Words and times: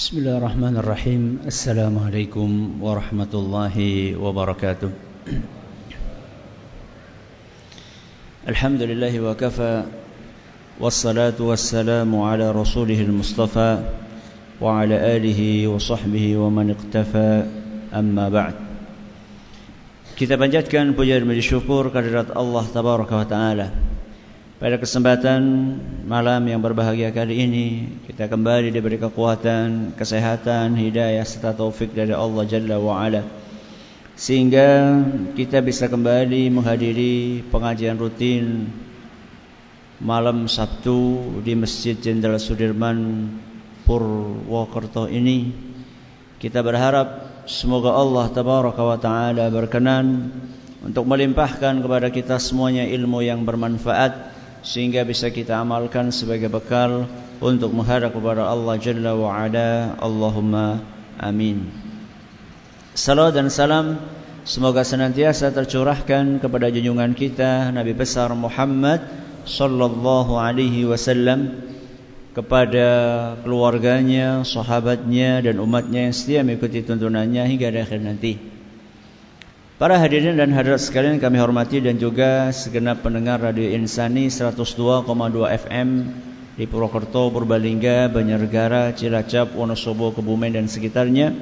بسم 0.00 0.16
الله 0.18 0.36
الرحمن 0.40 0.74
الرحيم. 0.80 1.22
السلام 1.44 1.98
عليكم 1.98 2.80
ورحمة 2.80 3.32
الله 3.34 3.76
وبركاته. 4.16 4.90
الحمد 8.48 8.82
لله 8.82 9.20
وكفى 9.20 9.84
والصلاة 10.80 11.36
والسلام 11.36 12.20
على 12.20 12.46
رسوله 12.48 13.00
المصطفى 13.00 13.72
وعلى 14.60 14.96
آله 15.20 15.68
وصحبه 15.68 16.36
ومن 16.36 16.66
اقتفى. 16.72 17.44
أما 17.92 18.26
بعد 18.32 18.54
Kita 20.16 20.40
panjatkan 20.40 20.96
puja 20.96 21.20
dan 21.20 21.28
syukur 21.44 21.92
kehadirat 21.92 22.32
Allah 22.32 22.64
Tabaraka 22.72 23.20
wa 23.20 23.89
Pada 24.60 24.76
kesempatan 24.76 25.40
malam 26.04 26.44
yang 26.44 26.60
berbahagia 26.60 27.08
kali 27.16 27.48
ini 27.48 27.68
Kita 28.04 28.28
kembali 28.28 28.68
diberi 28.68 29.00
kekuatan, 29.00 29.96
kesehatan, 29.96 30.76
hidayah 30.76 31.24
serta 31.24 31.56
taufik 31.56 31.96
dari 31.96 32.12
Allah 32.12 32.44
Jalla 32.44 32.76
wa'ala 32.76 33.24
Sehingga 34.20 35.00
kita 35.32 35.64
bisa 35.64 35.88
kembali 35.88 36.52
menghadiri 36.52 37.40
pengajian 37.48 37.96
rutin 37.96 38.68
Malam 39.96 40.44
Sabtu 40.44 41.40
di 41.40 41.56
Masjid 41.56 41.96
Jenderal 41.96 42.36
Sudirman 42.36 43.32
Purwokerto 43.88 45.08
ini. 45.08 45.56
Kita 46.36 46.60
berharap 46.60 47.08
semoga 47.48 47.96
Allah 47.96 48.28
Tabaraka 48.28 48.82
wa 48.84 49.00
Ta'ala 49.00 49.48
berkenan 49.48 50.28
Untuk 50.84 51.08
melimpahkan 51.08 51.80
kepada 51.80 52.12
kita 52.12 52.36
semuanya 52.36 52.84
ilmu 52.84 53.24
yang 53.24 53.48
bermanfaat 53.48 54.39
sehingga 54.60 55.04
bisa 55.08 55.32
kita 55.32 55.56
amalkan 55.60 56.12
sebagai 56.12 56.52
bekal 56.52 57.08
untuk 57.40 57.72
menghadap 57.72 58.12
kepada 58.12 58.44
Allah 58.44 58.76
Jalla 58.76 59.16
wa 59.16 59.32
Ala. 59.32 59.96
Allahumma 59.96 60.84
amin. 61.16 61.68
Salam 62.92 63.32
dan 63.32 63.48
salam 63.48 63.96
semoga 64.44 64.84
senantiasa 64.84 65.54
tercurahkan 65.54 66.42
kepada 66.42 66.68
junjungan 66.68 67.16
kita 67.16 67.72
Nabi 67.72 67.96
besar 67.96 68.28
Muhammad 68.36 69.00
sallallahu 69.48 70.36
alaihi 70.36 70.84
wasallam 70.84 71.70
kepada 72.30 72.88
keluarganya, 73.42 74.46
sahabatnya 74.46 75.42
dan 75.42 75.58
umatnya 75.58 76.06
yang 76.10 76.14
setia 76.14 76.46
mengikuti 76.46 76.86
tuntunannya 76.86 77.42
hingga 77.48 77.74
akhir 77.74 78.00
nanti. 78.04 78.49
Para 79.80 79.96
hadirin 79.96 80.36
dan 80.36 80.52
hadirat 80.52 80.76
sekalian 80.76 81.16
kami 81.16 81.40
hormati 81.40 81.80
dan 81.80 81.96
juga 81.96 82.52
segenap 82.52 83.00
pendengar 83.00 83.40
Radio 83.40 83.64
Insani 83.64 84.28
102,2 84.28 85.08
FM 85.56 85.88
di 86.52 86.68
Purwokerto, 86.68 87.32
Purbalingga, 87.32 88.12
Banjarnegara, 88.12 88.92
Cilacap, 88.92 89.56
Wonosobo, 89.56 90.12
Kebumen 90.12 90.52
dan 90.52 90.68
sekitarnya. 90.68 91.32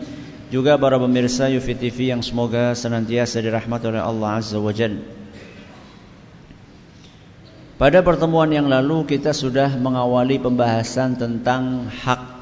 Juga 0.55 0.78
para 0.78 1.03
pemirsa 1.03 1.50
Yufi 1.50 1.75
TV 1.75 2.14
yang 2.14 2.22
semoga 2.22 2.78
senantiasa 2.78 3.42
dirahmati 3.42 3.91
oleh 3.91 4.06
Allah 4.06 4.39
Azza 4.39 4.62
wa 4.62 4.70
Jalla. 4.70 5.03
Pada 7.75 8.06
pertemuan 8.06 8.55
yang 8.55 8.70
lalu 8.70 9.03
kita 9.19 9.34
sudah 9.34 9.75
mengawali 9.75 10.39
pembahasan 10.39 11.19
tentang 11.19 11.91
hak 11.91 12.39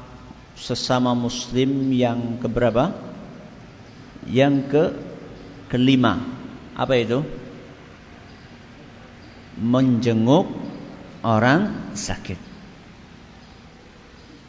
sesama 0.61 1.17
muslim 1.17 1.89
yang 1.89 2.37
keberapa? 2.37 2.93
Yang 4.29 4.55
ke 4.69 5.06
kelima. 5.67 6.19
Apa 6.75 6.93
itu? 6.99 7.23
Menjenguk 9.57 10.47
orang 11.25 11.93
sakit. 11.97 12.37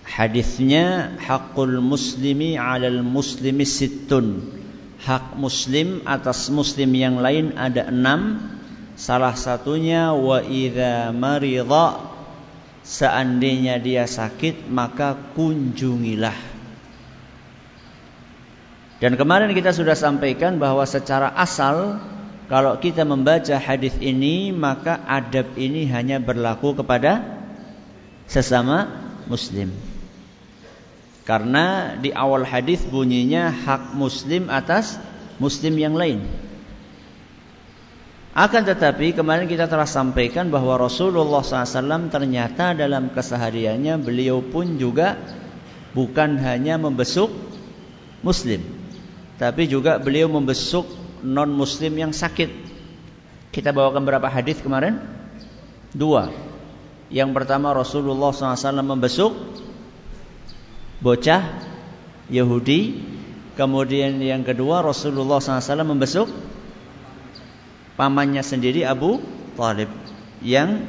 Hadisnya 0.08 1.14
hakul 1.22 1.78
muslimi 1.78 2.58
'alal 2.58 3.06
muslimi 3.06 3.62
sittun. 3.62 4.42
Hak 4.98 5.39
muslim 5.39 6.02
atas 6.02 6.50
muslim 6.50 6.91
yang 6.91 7.22
lain 7.22 7.55
ada 7.55 7.86
enam. 7.86 8.42
Salah 8.98 9.39
satunya 9.39 10.11
wa 10.11 10.42
idza 10.42 11.14
marida 11.14 12.02
seandainya 12.83 13.78
dia 13.78 14.11
sakit 14.11 14.67
maka 14.67 15.14
kunjungilah 15.39 16.58
dan 18.98 19.14
kemarin 19.14 19.55
kita 19.55 19.70
sudah 19.70 19.95
sampaikan 19.95 20.59
bahwa 20.59 20.83
secara 20.83 21.31
asal 21.39 22.03
kalau 22.51 22.75
kita 22.83 23.07
membaca 23.07 23.55
hadis 23.55 23.95
ini 24.03 24.51
maka 24.51 24.98
adab 25.07 25.55
ini 25.55 25.86
hanya 25.86 26.19
berlaku 26.19 26.75
kepada 26.75 27.23
sesama 28.27 28.91
muslim. 29.31 29.70
Karena 31.23 31.95
di 31.95 32.11
awal 32.11 32.42
hadis 32.42 32.83
bunyinya 32.89 33.55
hak 33.55 33.95
muslim 33.95 34.51
atas 34.51 34.98
muslim 35.39 35.79
yang 35.79 35.95
lain. 35.95 36.27
Akan 38.35 38.67
tetapi 38.67 39.14
kemarin 39.14 39.47
kita 39.47 39.70
telah 39.70 39.87
sampaikan 39.87 40.51
bahwa 40.51 40.79
Rasulullah 40.79 41.42
SAW 41.42 42.11
ternyata 42.11 42.75
dalam 42.75 43.11
kesehariannya 43.14 43.98
beliau 43.98 44.42
pun 44.42 44.79
juga 44.79 45.19
bukan 45.92 46.39
hanya 46.39 46.79
membesuk 46.79 47.31
muslim 48.23 48.77
tapi 49.39 49.71
juga 49.71 50.03
beliau 50.03 50.27
membesuk 50.27 50.85
non 51.23 51.51
muslim 51.55 51.95
yang 51.95 52.11
sakit. 52.11 52.51
Kita 53.55 53.71
bawakan 53.71 54.03
berapa 54.03 54.27
hadis 54.27 54.59
kemarin? 54.59 54.99
Dua. 55.95 56.29
Yang 57.09 57.31
pertama 57.33 57.73
Rasulullah 57.73 58.35
SAW 58.35 58.83
membesuk 58.85 59.33
bocah 61.01 61.65
Yahudi. 62.29 63.07
Kemudian 63.55 64.23
yang 64.23 64.47
kedua 64.47 64.83
Rasulullah 64.83 65.43
SAW 65.43 65.87
membesuk 65.87 66.29
pamannya 67.99 68.43
sendiri 68.43 68.87
Abu 68.87 69.19
Talib 69.59 69.91
yang 70.43 70.83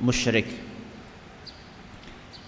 musyrik. 0.00 0.65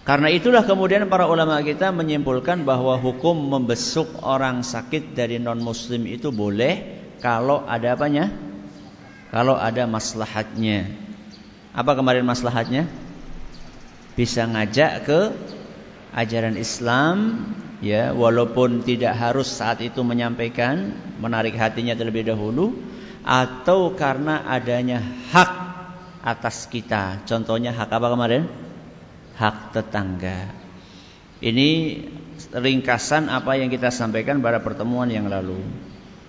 Karena 0.09 0.33
itulah 0.33 0.65
kemudian 0.65 1.05
para 1.13 1.29
ulama 1.29 1.61
kita 1.61 1.93
menyimpulkan 1.93 2.65
bahwa 2.65 2.97
hukum 2.97 3.37
membesuk 3.37 4.09
orang 4.25 4.65
sakit 4.65 5.13
dari 5.13 5.37
non 5.37 5.61
muslim 5.61 6.09
itu 6.09 6.33
boleh 6.33 6.81
kalau 7.21 7.69
ada 7.69 7.93
apanya? 7.93 8.33
Kalau 9.29 9.53
ada 9.53 9.85
maslahatnya. 9.85 10.89
Apa 11.77 11.93
kemarin 11.93 12.25
maslahatnya? 12.25 12.89
Bisa 14.17 14.49
ngajak 14.49 14.93
ke 15.05 15.21
ajaran 16.17 16.57
Islam 16.57 17.45
ya 17.85 18.17
walaupun 18.17 18.81
tidak 18.89 19.13
harus 19.13 19.53
saat 19.53 19.85
itu 19.85 20.01
menyampaikan 20.01 20.97
menarik 21.21 21.53
hatinya 21.53 21.93
terlebih 21.93 22.33
dahulu 22.33 22.81
atau 23.29 23.93
karena 23.93 24.41
adanya 24.49 25.05
hak 25.37 25.53
atas 26.25 26.65
kita. 26.65 27.21
Contohnya 27.29 27.77
hak 27.77 27.93
apa 27.93 28.09
kemarin? 28.09 28.68
Hak 29.39 29.73
tetangga. 29.73 30.51
Ini 31.39 31.71
ringkasan 32.51 33.31
apa 33.31 33.55
yang 33.55 33.71
kita 33.71 33.95
sampaikan 33.95 34.43
pada 34.43 34.59
pertemuan 34.59 35.07
yang 35.07 35.31
lalu. 35.31 35.63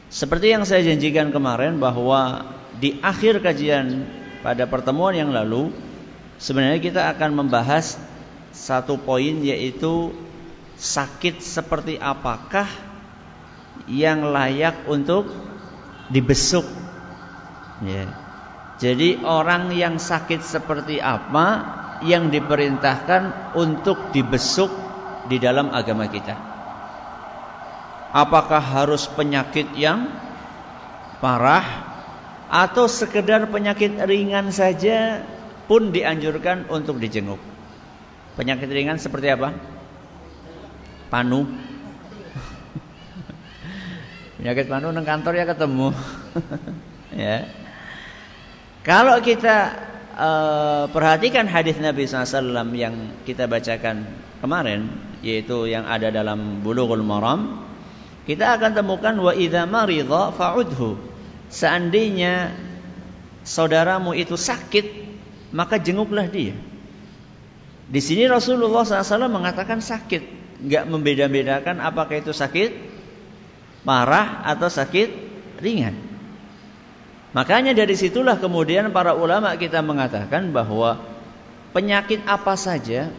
Seperti 0.10 0.54
yang 0.54 0.66
saya 0.66 0.86
janjikan 0.86 1.34
kemarin 1.34 1.82
bahwa 1.82 2.46
di 2.78 3.02
akhir 3.02 3.42
kajian 3.42 4.06
pada 4.46 4.70
pertemuan 4.70 5.14
yang 5.14 5.34
lalu 5.34 5.74
sebenarnya 6.38 6.82
kita 6.82 7.02
akan 7.14 7.46
membahas 7.46 7.98
satu 8.54 8.98
poin 9.02 9.42
yaitu 9.42 10.14
sakit 10.78 11.42
seperti 11.44 11.98
apakah 12.02 12.66
yang 13.86 14.30
layak 14.30 14.86
untuk 14.86 15.30
dibesuk. 16.10 16.66
Ya. 17.86 18.10
Jadi 18.80 19.20
orang 19.22 19.76
yang 19.76 20.00
sakit 20.00 20.40
seperti 20.40 21.04
apa 21.04 21.79
yang 22.04 22.32
diperintahkan 22.32 23.54
untuk 23.56 24.12
dibesuk 24.16 24.72
di 25.28 25.38
dalam 25.38 25.72
agama 25.76 26.08
kita. 26.08 26.36
Apakah 28.10 28.64
harus 28.64 29.06
penyakit 29.06 29.70
yang 29.78 30.10
parah 31.22 31.86
atau 32.50 32.90
sekedar 32.90 33.46
penyakit 33.54 34.02
ringan 34.10 34.50
saja 34.50 35.22
pun 35.70 35.94
dianjurkan 35.94 36.66
untuk 36.74 36.98
dijenguk. 36.98 37.38
Penyakit 38.34 38.66
ringan 38.66 38.98
seperti 38.98 39.30
apa? 39.30 39.54
Panu. 41.14 41.46
penyakit 44.42 44.66
panu 44.66 44.90
neng 44.90 45.06
kantor 45.06 45.38
ya 45.38 45.46
ketemu. 45.46 45.94
ya. 47.22 47.46
Kalau 48.82 49.22
kita 49.22 49.78
uh, 50.20 50.84
perhatikan 50.92 51.48
hadis 51.48 51.80
Nabi 51.80 52.04
SAW 52.04 52.76
yang 52.76 53.24
kita 53.24 53.48
bacakan 53.48 54.04
kemarin, 54.44 54.92
yaitu 55.24 55.72
yang 55.72 55.88
ada 55.88 56.12
dalam 56.12 56.60
Bulughul 56.60 57.02
Maram, 57.02 57.64
kita 58.28 58.60
akan 58.60 58.76
temukan 58.76 59.16
wa 59.16 59.32
idza 59.32 59.64
marida 59.64 60.36
fa'udhu. 60.36 61.00
Seandainya 61.50 62.54
saudaramu 63.48 64.14
itu 64.14 64.36
sakit, 64.36 64.86
maka 65.56 65.82
jenguklah 65.82 66.28
dia. 66.30 66.54
Di 67.90 67.98
sini 68.06 68.30
Rasulullah 68.30 68.86
SAW 68.86 69.32
mengatakan 69.32 69.82
sakit. 69.82 70.38
nggak 70.60 70.92
membeda-bedakan 70.92 71.80
apakah 71.80 72.20
itu 72.20 72.36
sakit 72.36 72.76
parah 73.88 74.44
atau 74.44 74.68
sakit 74.68 75.08
ringan. 75.64 76.09
Makanya 77.30 77.78
dari 77.78 77.94
situlah 77.94 78.42
kemudian 78.42 78.90
para 78.90 79.14
ulama 79.14 79.54
kita 79.54 79.86
mengatakan 79.86 80.50
bahwa 80.50 80.98
penyakit 81.78 82.26
apa 82.26 82.58
saja 82.58 83.14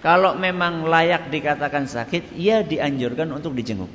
kalau 0.00 0.32
memang 0.34 0.88
layak 0.88 1.28
dikatakan 1.28 1.84
sakit, 1.84 2.32
ia 2.32 2.64
dianjurkan 2.64 3.28
untuk 3.36 3.52
dijenguk. 3.52 3.92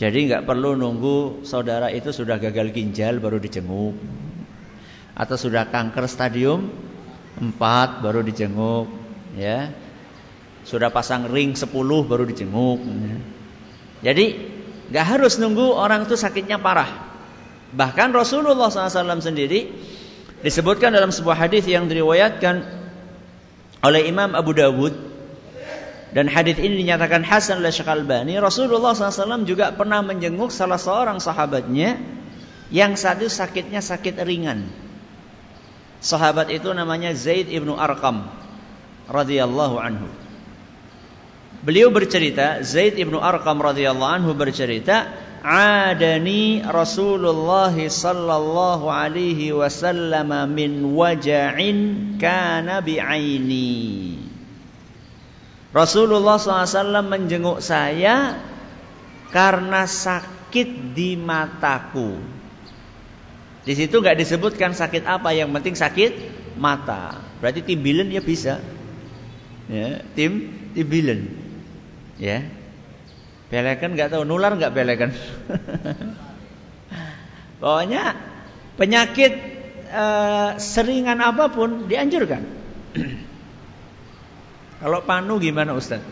Jadi 0.00 0.30
nggak 0.30 0.48
perlu 0.48 0.72
nunggu 0.72 1.44
saudara 1.44 1.92
itu 1.92 2.14
sudah 2.14 2.40
gagal 2.40 2.72
ginjal 2.72 3.20
baru 3.20 3.36
dijenguk, 3.36 3.98
atau 5.12 5.36
sudah 5.36 5.68
kanker 5.68 6.06
stadium 6.08 6.70
4 7.36 8.00
baru 8.00 8.24
dijenguk, 8.24 8.88
ya 9.36 9.74
sudah 10.64 10.88
pasang 10.88 11.28
ring 11.28 11.52
10 11.52 11.68
baru 12.08 12.24
dijenguk. 12.24 12.80
Jadi 14.00 14.26
nggak 14.88 15.06
harus 15.06 15.36
nunggu 15.36 15.76
orang 15.76 16.08
itu 16.08 16.16
sakitnya 16.16 16.56
parah. 16.56 17.07
Bahkan 17.68 18.16
Rasulullah 18.16 18.72
SAW 18.72 19.20
sendiri 19.20 19.68
disebutkan 20.40 20.94
dalam 20.94 21.12
sebuah 21.12 21.36
hadis 21.36 21.68
yang 21.68 21.84
diriwayatkan 21.84 22.64
oleh 23.84 24.08
Imam 24.08 24.32
Abu 24.32 24.56
Dawud 24.56 24.94
dan 26.08 26.24
hadis 26.24 26.56
ini 26.56 26.80
dinyatakan 26.80 27.20
hasan 27.20 27.60
oleh 27.60 27.68
Syekh 27.68 27.92
Albani. 27.92 28.40
Rasulullah 28.40 28.96
SAW 28.96 29.44
juga 29.44 29.76
pernah 29.76 30.00
menjenguk 30.00 30.48
salah 30.48 30.80
seorang 30.80 31.20
sahabatnya 31.20 32.00
yang 32.72 32.96
satu 32.96 33.28
sakitnya 33.28 33.84
sakit 33.84 34.16
ringan. 34.24 34.72
Sahabat 36.00 36.48
itu 36.48 36.72
namanya 36.72 37.12
Zaid 37.12 37.52
ibnu 37.52 37.76
Arqam 37.76 38.24
radhiyallahu 39.10 39.76
anhu. 39.76 40.08
Beliau 41.60 41.90
bercerita, 41.90 42.62
Zaid 42.62 42.96
ibnu 42.96 43.18
Arqam 43.18 43.58
radhiyallahu 43.58 44.12
anhu 44.22 44.30
bercerita, 44.32 45.10
"Adani 45.42 46.62
Rasulullah 46.64 47.72
sallallahu 47.72 48.86
alaihi 48.90 49.54
wasallam 49.54 50.30
min 50.52 50.94
waja'in 50.94 51.78
kana 52.20 52.82
bi'aini." 52.82 54.18
Rasulullah 55.68 56.40
SAW 56.40 57.04
menjenguk 57.04 57.60
saya 57.60 58.40
karena 59.28 59.84
sakit 59.84 60.96
di 60.96 61.14
mataku. 61.20 62.16
Di 63.68 63.76
situ 63.76 64.00
nggak 64.00 64.16
disebutkan 64.16 64.72
sakit 64.72 65.04
apa, 65.04 65.36
yang 65.36 65.52
penting 65.52 65.76
sakit 65.76 66.12
mata. 66.56 67.20
Berarti 67.44 67.60
timbilen 67.60 68.08
ya 68.08 68.24
bisa. 68.24 68.64
Ya, 69.68 70.00
tim 70.16 70.48
timbilen. 70.72 71.36
Ya. 72.16 72.48
Belekan 73.48 73.96
nggak 73.96 74.12
tahu 74.12 74.28
nular 74.28 74.52
nggak 74.60 74.72
belekan. 74.76 75.10
Pokoknya 77.60 78.12
penyakit 78.76 79.32
e, 79.88 80.04
seringan 80.60 81.18
apa 81.24 81.48
pun 81.48 81.88
dianjurkan. 81.88 82.44
Kalau 84.84 85.00
panu 85.02 85.40
gimana 85.40 85.72
Ustaz? 85.72 86.04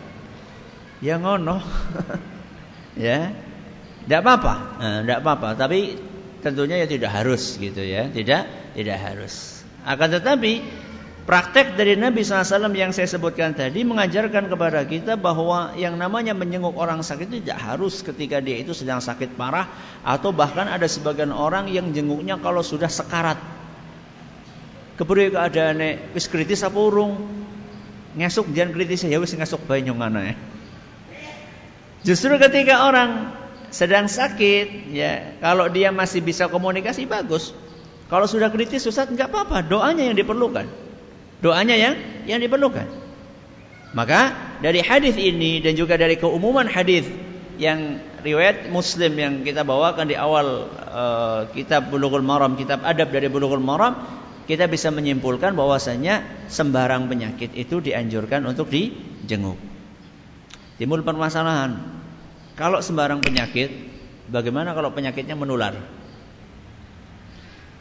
Ya 1.04 1.20
ngono. 1.20 1.60
ya. 2.98 3.36
Tidak 4.06 4.20
apa-apa. 4.22 4.54
Tidak 4.80 5.18
nah, 5.18 5.22
apa-apa, 5.22 5.48
tapi 5.58 5.98
tentunya 6.40 6.78
ya 6.78 6.86
tidak 6.88 7.10
harus 7.12 7.60
gitu 7.60 7.84
ya. 7.84 8.08
Tidak 8.08 8.74
tidak 8.74 8.98
harus. 9.02 9.60
Akan 9.84 10.08
tetapi 10.08 10.64
Praktek 11.26 11.74
dari 11.74 11.98
Nabi 11.98 12.22
SAW 12.22 12.70
yang 12.70 12.94
saya 12.94 13.10
sebutkan 13.10 13.50
tadi 13.50 13.82
mengajarkan 13.82 14.46
kepada 14.46 14.86
kita 14.86 15.18
bahwa 15.18 15.74
yang 15.74 15.98
namanya 15.98 16.38
menjenguk 16.38 16.78
orang 16.78 17.02
sakit 17.02 17.26
itu 17.26 17.42
tidak 17.42 17.58
harus 17.66 17.98
ketika 18.06 18.38
dia 18.38 18.62
itu 18.62 18.70
sedang 18.70 19.02
sakit 19.02 19.34
parah 19.34 19.66
atau 20.06 20.30
bahkan 20.30 20.70
ada 20.70 20.86
sebagian 20.86 21.34
orang 21.34 21.66
yang 21.66 21.90
jenguknya 21.90 22.38
kalau 22.38 22.62
sudah 22.62 22.86
sekarat. 22.86 23.42
Keburu 24.94 25.34
keadaan 25.34 26.14
wis 26.14 26.30
kritis 26.30 26.62
apa 26.62 26.78
urung? 26.78 27.18
Ngesuk 28.14 28.46
jangan 28.54 28.70
kritis 28.78 29.02
ya 29.02 29.18
wis 29.18 29.34
ngesuk 29.34 29.66
banyu 29.66 29.98
ya. 29.98 30.38
Justru 32.06 32.38
ketika 32.38 32.86
orang 32.86 33.34
sedang 33.74 34.06
sakit 34.06 34.94
ya 34.94 35.42
kalau 35.42 35.66
dia 35.66 35.90
masih 35.90 36.22
bisa 36.22 36.46
komunikasi 36.46 37.02
bagus. 37.02 37.50
Kalau 38.06 38.30
sudah 38.30 38.46
kritis 38.54 38.86
Ustaz 38.86 39.10
nggak 39.10 39.26
apa-apa, 39.26 39.66
doanya 39.66 40.06
yang 40.06 40.14
diperlukan. 40.14 40.85
Doanya 41.46 41.78
yang 41.78 41.94
yang 42.26 42.42
diperlukan. 42.42 42.90
Maka 43.94 44.34
dari 44.58 44.82
hadis 44.82 45.14
ini 45.14 45.62
dan 45.62 45.78
juga 45.78 45.94
dari 45.94 46.18
keumuman 46.18 46.66
hadis 46.66 47.06
yang 47.56 48.02
riwayat 48.26 48.66
Muslim 48.74 49.14
yang 49.14 49.34
kita 49.46 49.62
bawakan 49.62 50.10
di 50.10 50.18
awal 50.18 50.66
uh, 50.90 51.40
kitab 51.54 51.86
Bulughul 51.86 52.26
Maram, 52.26 52.58
kitab 52.58 52.82
adab 52.82 53.14
dari 53.14 53.30
Bulughul 53.30 53.62
Maram, 53.62 53.94
kita 54.50 54.66
bisa 54.66 54.90
menyimpulkan 54.90 55.54
bahwasanya 55.54 56.46
sembarang 56.50 57.06
penyakit 57.06 57.54
itu 57.54 57.78
dianjurkan 57.78 58.42
untuk 58.42 58.66
dijenguk. 58.68 59.56
Timbul 60.76 61.06
permasalahan. 61.06 61.78
Kalau 62.58 62.82
sembarang 62.82 63.22
penyakit, 63.22 63.70
bagaimana 64.28 64.74
kalau 64.74 64.92
penyakitnya 64.92 65.38
menular? 65.38 65.78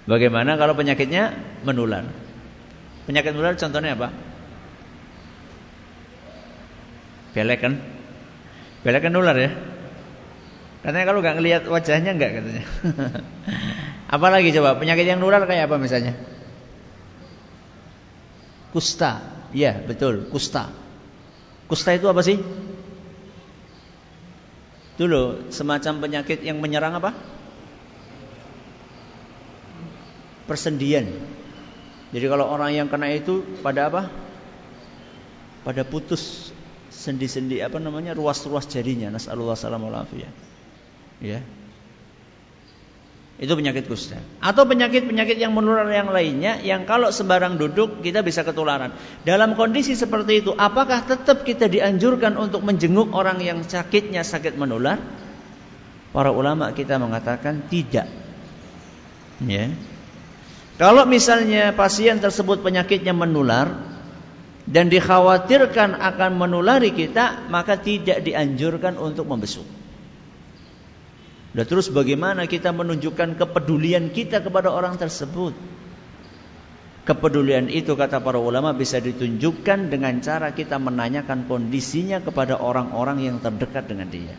Bagaimana 0.05 0.53
kalau 0.55 0.77
penyakitnya 0.77 1.33
menular? 1.65 2.24
Penyakit 3.05 3.31
menular 3.37 3.53
contohnya 3.53 3.93
apa? 3.93 4.09
Belek 7.37 7.59
kan? 7.61 7.73
Belek 8.81 9.01
kan 9.05 9.13
nular 9.13 9.37
ya? 9.37 9.51
Katanya 10.85 11.05
kalau 11.09 11.19
nggak 11.21 11.35
ngelihat 11.41 11.63
wajahnya 11.65 12.13
nggak 12.13 12.31
katanya. 12.41 12.63
Apalagi 14.15 14.53
coba 14.53 14.77
penyakit 14.77 15.05
yang 15.05 15.17
nular 15.17 15.41
kayak 15.49 15.65
apa 15.69 15.81
misalnya? 15.81 16.13
Kusta, 18.69 19.21
iya 19.51 19.81
betul 19.81 20.29
kusta. 20.29 20.69
Kusta 21.65 21.97
itu 21.97 22.05
apa 22.05 22.21
sih? 22.21 22.37
Dulu 24.95 25.51
semacam 25.51 25.93
penyakit 25.99 26.39
yang 26.45 26.61
menyerang 26.61 26.95
apa? 26.95 27.11
Persendian. 30.45 31.09
Jadi 32.13 32.25
kalau 32.29 32.45
orang 32.49 32.75
yang 32.75 32.87
kena 32.91 33.09
itu 33.13 33.41
pada 33.65 33.89
apa? 33.89 34.01
Pada 35.65 35.81
putus 35.81 36.53
sendi-sendi 36.93 37.61
apa 37.61 37.81
namanya 37.81 38.13
ruas-ruas 38.13 38.69
jarinya. 38.69 39.09
Nasallallahu 39.13 39.57
alaihi 39.57 40.29
Ya. 41.23 41.39
Itu 43.35 43.51
penyakit 43.51 43.91
kusta. 43.91 44.15
Atau 44.39 44.63
penyakit-penyakit 44.63 45.35
yang 45.35 45.51
menular 45.51 45.83
yang 45.91 46.07
lainnya 46.07 46.63
yang 46.63 46.87
kalau 46.87 47.11
sembarang 47.11 47.59
duduk 47.59 47.99
kita 47.99 48.23
bisa 48.23 48.47
ketularan. 48.47 48.95
Dalam 49.27 49.59
kondisi 49.59 49.91
seperti 49.91 50.39
itu, 50.39 50.51
apakah 50.55 51.03
tetap 51.03 51.43
kita 51.43 51.67
dianjurkan 51.67 52.39
untuk 52.39 52.63
menjenguk 52.63 53.11
orang 53.11 53.43
yang 53.43 53.59
sakitnya 53.59 54.23
sakit 54.23 54.55
menular? 54.55 55.03
Para 56.15 56.31
ulama 56.31 56.71
kita 56.71 56.95
mengatakan 56.95 57.67
tidak. 57.67 58.07
Ya. 59.43 59.67
Kalau 60.75 61.07
misalnya 61.07 61.71
pasien 61.71 62.19
tersebut 62.19 62.59
penyakitnya 62.59 63.15
menular 63.15 63.95
dan 64.67 64.91
dikhawatirkan 64.91 65.95
akan 65.95 66.31
menulari 66.35 66.91
kita, 66.91 67.47
maka 67.47 67.79
tidak 67.79 68.19
dianjurkan 68.27 68.99
untuk 68.99 69.23
membesuk. 69.23 69.63
Dan 71.55 71.63
terus 71.63 71.87
bagaimana 71.87 72.43
kita 72.51 72.75
menunjukkan 72.75 73.39
kepedulian 73.39 74.11
kita 74.11 74.43
kepada 74.43 74.67
orang 74.67 74.99
tersebut? 74.99 75.55
Kepedulian 77.07 77.71
itu 77.71 77.95
kata 77.95 78.19
para 78.19 78.41
ulama 78.41 78.75
bisa 78.75 78.99
ditunjukkan 78.99 79.87
dengan 79.87 80.19
cara 80.19 80.51
kita 80.51 80.75
menanyakan 80.75 81.47
kondisinya 81.47 82.19
kepada 82.19 82.59
orang-orang 82.59 83.23
yang 83.23 83.37
terdekat 83.39 83.87
dengan 83.87 84.11
dia. 84.11 84.35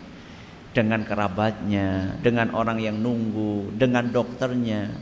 Dengan 0.77 1.09
kerabatnya, 1.09 2.21
dengan 2.21 2.53
orang 2.53 2.77
yang 2.83 3.01
nunggu, 3.01 3.73
dengan 3.73 4.13
dokternya, 4.13 4.93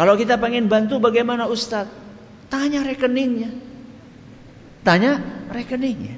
kalau 0.00 0.16
kita 0.16 0.40
pengen 0.40 0.64
bantu 0.72 0.96
bagaimana 0.96 1.44
Ustadz? 1.44 1.92
Tanya 2.48 2.80
rekeningnya. 2.80 3.52
Tanya 4.80 5.20
rekeningnya. 5.52 6.16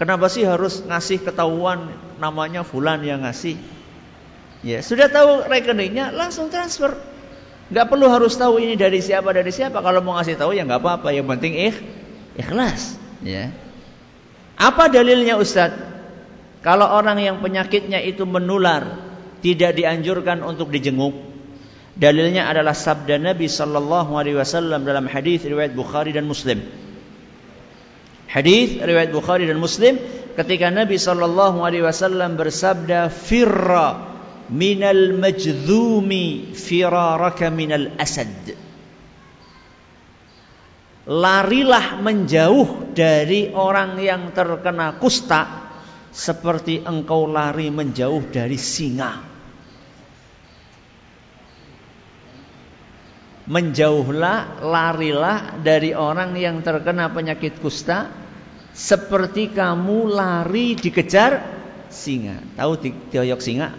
Kenapa 0.00 0.32
sih 0.32 0.48
harus 0.48 0.80
ngasih 0.80 1.20
ketahuan 1.20 1.92
namanya 2.16 2.64
fulan 2.64 3.04
yang 3.04 3.28
ngasih? 3.28 3.60
Ya, 4.64 4.80
sudah 4.80 5.12
tahu 5.12 5.44
rekeningnya 5.44 6.16
langsung 6.16 6.48
transfer. 6.48 6.96
Gak 7.68 7.92
perlu 7.92 8.08
harus 8.08 8.32
tahu 8.40 8.56
ini 8.56 8.72
dari 8.72 9.04
siapa 9.04 9.36
dari 9.36 9.52
siapa. 9.52 9.84
Kalau 9.84 10.00
mau 10.00 10.16
ngasih 10.16 10.40
tahu 10.40 10.56
ya 10.56 10.64
nggak 10.64 10.80
apa-apa. 10.80 11.12
Yang 11.12 11.26
penting 11.36 11.52
ikh, 11.60 11.76
ikhlas. 12.40 12.96
Ya. 13.20 13.52
Apa 14.56 14.88
dalilnya 14.88 15.36
Ustadz? 15.36 15.76
Kalau 16.64 16.88
orang 16.88 17.20
yang 17.20 17.36
penyakitnya 17.44 18.00
itu 18.00 18.24
menular, 18.24 18.96
tidak 19.44 19.76
dianjurkan 19.76 20.40
untuk 20.40 20.72
dijenguk. 20.72 21.35
Dalilnya 21.96 22.44
adalah 22.52 22.76
sabda 22.76 23.16
Nabi 23.16 23.48
sallallahu 23.48 24.20
alaihi 24.20 24.36
wasallam 24.36 24.84
dalam 24.84 25.08
hadis 25.08 25.40
riwayat 25.48 25.72
Bukhari 25.72 26.12
dan 26.12 26.28
Muslim. 26.28 26.60
Hadis 28.28 28.76
riwayat 28.76 29.16
Bukhari 29.16 29.48
dan 29.48 29.56
Muslim 29.56 29.96
ketika 30.36 30.68
Nabi 30.68 31.00
sallallahu 31.00 31.64
alaihi 31.64 31.80
wasallam 31.88 32.36
bersabda 32.36 33.08
firra 33.08 34.12
minal 34.52 35.16
majdzumi 35.16 36.52
firaraka 36.52 37.48
minal 37.48 37.96
asad. 37.96 38.52
Larilah 41.06 42.02
menjauh 42.02 42.92
dari 42.92 43.48
orang 43.56 43.96
yang 44.04 44.36
terkena 44.36 45.00
kusta 45.00 45.70
seperti 46.12 46.84
engkau 46.84 47.24
lari 47.24 47.72
menjauh 47.72 48.26
dari 48.28 48.58
singa. 48.58 49.35
Menjauhlah, 53.46 54.58
larilah 54.62 55.62
dari 55.62 55.94
orang 55.94 56.34
yang 56.34 56.60
terkena 56.66 57.10
penyakit 57.14 57.62
kusta 57.62 58.10
seperti 58.74 59.54
kamu 59.54 60.10
lari 60.10 60.74
dikejar 60.74 61.40
singa. 61.88 62.42
Tahu 62.58 62.72
dioyok 63.14 63.40
singa? 63.40 63.72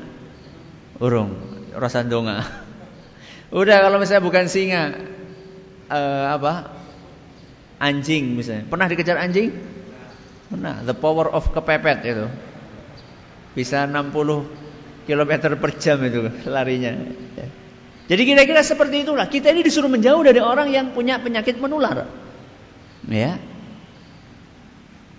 Urung, 0.97 1.35
rasandonga. 1.75 2.41
Udah 3.59 3.77
kalau 3.83 3.99
misalnya 4.01 4.23
bukan 4.23 4.47
singa, 4.47 4.97
uh, 5.91 6.25
apa? 6.33 6.73
Anjing 7.77 8.33
misalnya. 8.33 8.65
Pernah 8.65 8.87
dikejar 8.89 9.21
anjing? 9.21 9.53
Pernah. 10.49 10.81
The 10.81 10.95
power 10.97 11.29
of 11.29 11.53
kepepet 11.53 12.07
itu. 12.07 12.25
Bisa 13.53 13.85
60 13.85 15.05
km 15.05 15.31
per 15.59 15.71
jam 15.77 16.01
itu 16.01 16.25
larinya. 16.55 16.97
Jadi 18.07 18.21
kira-kira 18.23 18.63
seperti 18.63 19.03
itulah. 19.03 19.27
Kita 19.27 19.51
ini 19.51 19.67
disuruh 19.67 19.91
menjauh 19.91 20.23
dari 20.23 20.39
orang 20.39 20.71
yang 20.71 20.95
punya 20.95 21.19
penyakit 21.19 21.59
menular. 21.59 22.07
Ya. 23.11 23.35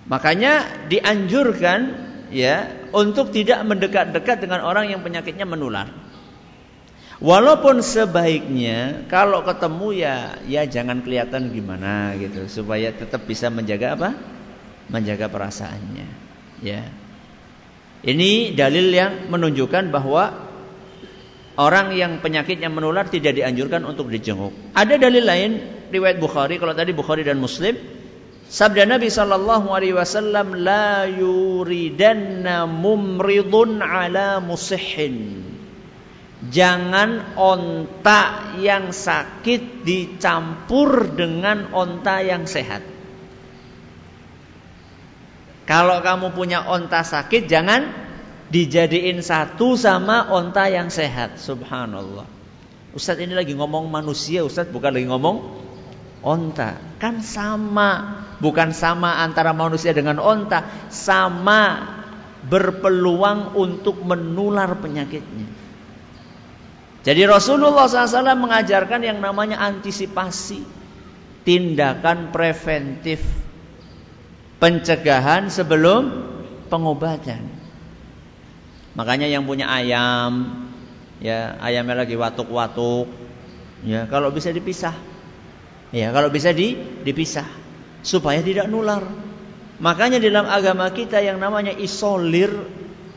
Makanya 0.09 0.89
dianjurkan 0.89 1.81
ya 2.33 2.89
untuk 2.97 3.29
tidak 3.29 3.61
mendekat-dekat 3.69 4.41
dengan 4.41 4.65
orang 4.65 4.89
yang 4.89 5.05
penyakitnya 5.05 5.45
menular. 5.45 5.93
Walaupun 7.19 7.85
sebaiknya 7.85 9.05
kalau 9.11 9.43
ketemu 9.43 9.89
ya 9.91 10.17
ya 10.47 10.63
jangan 10.65 11.03
kelihatan 11.03 11.51
gimana 11.51 12.15
gitu 12.17 12.47
supaya 12.49 12.95
tetap 12.95 13.29
bisa 13.29 13.53
menjaga 13.53 14.01
apa? 14.01 14.11
Menjaga 14.89 15.29
perasaannya. 15.29 16.09
Ya. 16.65 16.89
Ini 18.01 18.55
dalil 18.55 18.95
yang 18.95 19.29
menunjukkan 19.29 19.91
bahwa 19.93 20.48
orang 21.59 21.91
yang 21.93 22.23
penyakitnya 22.23 22.71
menular 22.71 23.11
tidak 23.11 23.35
dianjurkan 23.35 23.83
untuk 23.83 24.07
dijenguk. 24.09 24.55
Ada 24.79 24.95
dalil 24.97 25.27
lain 25.27 25.51
riwayat 25.91 26.23
Bukhari 26.23 26.57
kalau 26.63 26.73
tadi 26.73 26.95
Bukhari 26.95 27.27
dan 27.27 27.43
Muslim 27.43 27.75
sabda 28.47 28.87
Nabi 28.87 29.11
sallallahu 29.11 29.69
alaihi 29.75 29.99
wasallam 29.99 30.55
la 30.63 31.11
yuridanna 31.11 32.71
mumridun 32.71 33.83
ala 33.83 34.39
musihhin. 34.39 35.45
Jangan 36.39 37.35
onta 37.35 38.55
yang 38.63 38.95
sakit 38.95 39.83
dicampur 39.83 41.11
dengan 41.19 41.75
onta 41.75 42.23
yang 42.23 42.47
sehat. 42.47 42.87
Kalau 45.67 45.99
kamu 45.99 46.33
punya 46.33 46.63
onta 46.63 47.03
sakit 47.03 47.51
jangan 47.51 48.08
dijadiin 48.49 49.21
satu 49.21 49.77
sama 49.77 50.33
onta 50.33 50.69
yang 50.69 50.89
sehat. 50.89 51.37
Subhanallah. 51.41 52.25
Ustadz 52.97 53.21
ini 53.21 53.37
lagi 53.37 53.53
ngomong 53.53 53.93
manusia, 53.93 54.43
Ustadz 54.43 54.73
bukan 54.73 54.97
lagi 54.97 55.07
ngomong 55.07 55.37
onta. 56.25 56.81
Kan 56.97 57.21
sama, 57.21 58.25
bukan 58.41 58.73
sama 58.73 59.21
antara 59.21 59.53
manusia 59.53 59.93
dengan 59.93 60.19
onta, 60.19 60.65
sama 60.89 61.95
berpeluang 62.49 63.55
untuk 63.55 64.01
menular 64.01 64.73
penyakitnya. 64.81 65.47
Jadi 67.05 67.23
Rasulullah 67.25 67.87
SAW 67.87 68.37
mengajarkan 68.37 69.01
yang 69.01 69.21
namanya 69.23 69.63
antisipasi, 69.63 70.61
tindakan 71.45 72.35
preventif, 72.35 73.23
pencegahan 74.59 75.49
sebelum 75.49 76.11
pengobatan. 76.69 77.58
Makanya 78.97 79.29
yang 79.29 79.45
punya 79.45 79.69
ayam, 79.69 80.65
ya 81.21 81.59
ayamnya 81.61 82.07
lagi 82.07 82.15
watuk-watuk, 82.17 83.11
ya 83.85 84.09
kalau 84.09 84.33
bisa 84.33 84.49
dipisah, 84.55 84.97
ya 85.93 86.09
kalau 86.15 86.33
bisa 86.33 86.55
di, 86.55 86.79
dipisah 87.05 87.47
supaya 88.01 88.41
tidak 88.41 88.71
nular. 88.71 89.05
Makanya 89.79 90.19
dalam 90.19 90.51
agama 90.51 90.91
kita 90.91 91.23
yang 91.23 91.39
namanya 91.39 91.71
isolir, 91.71 92.51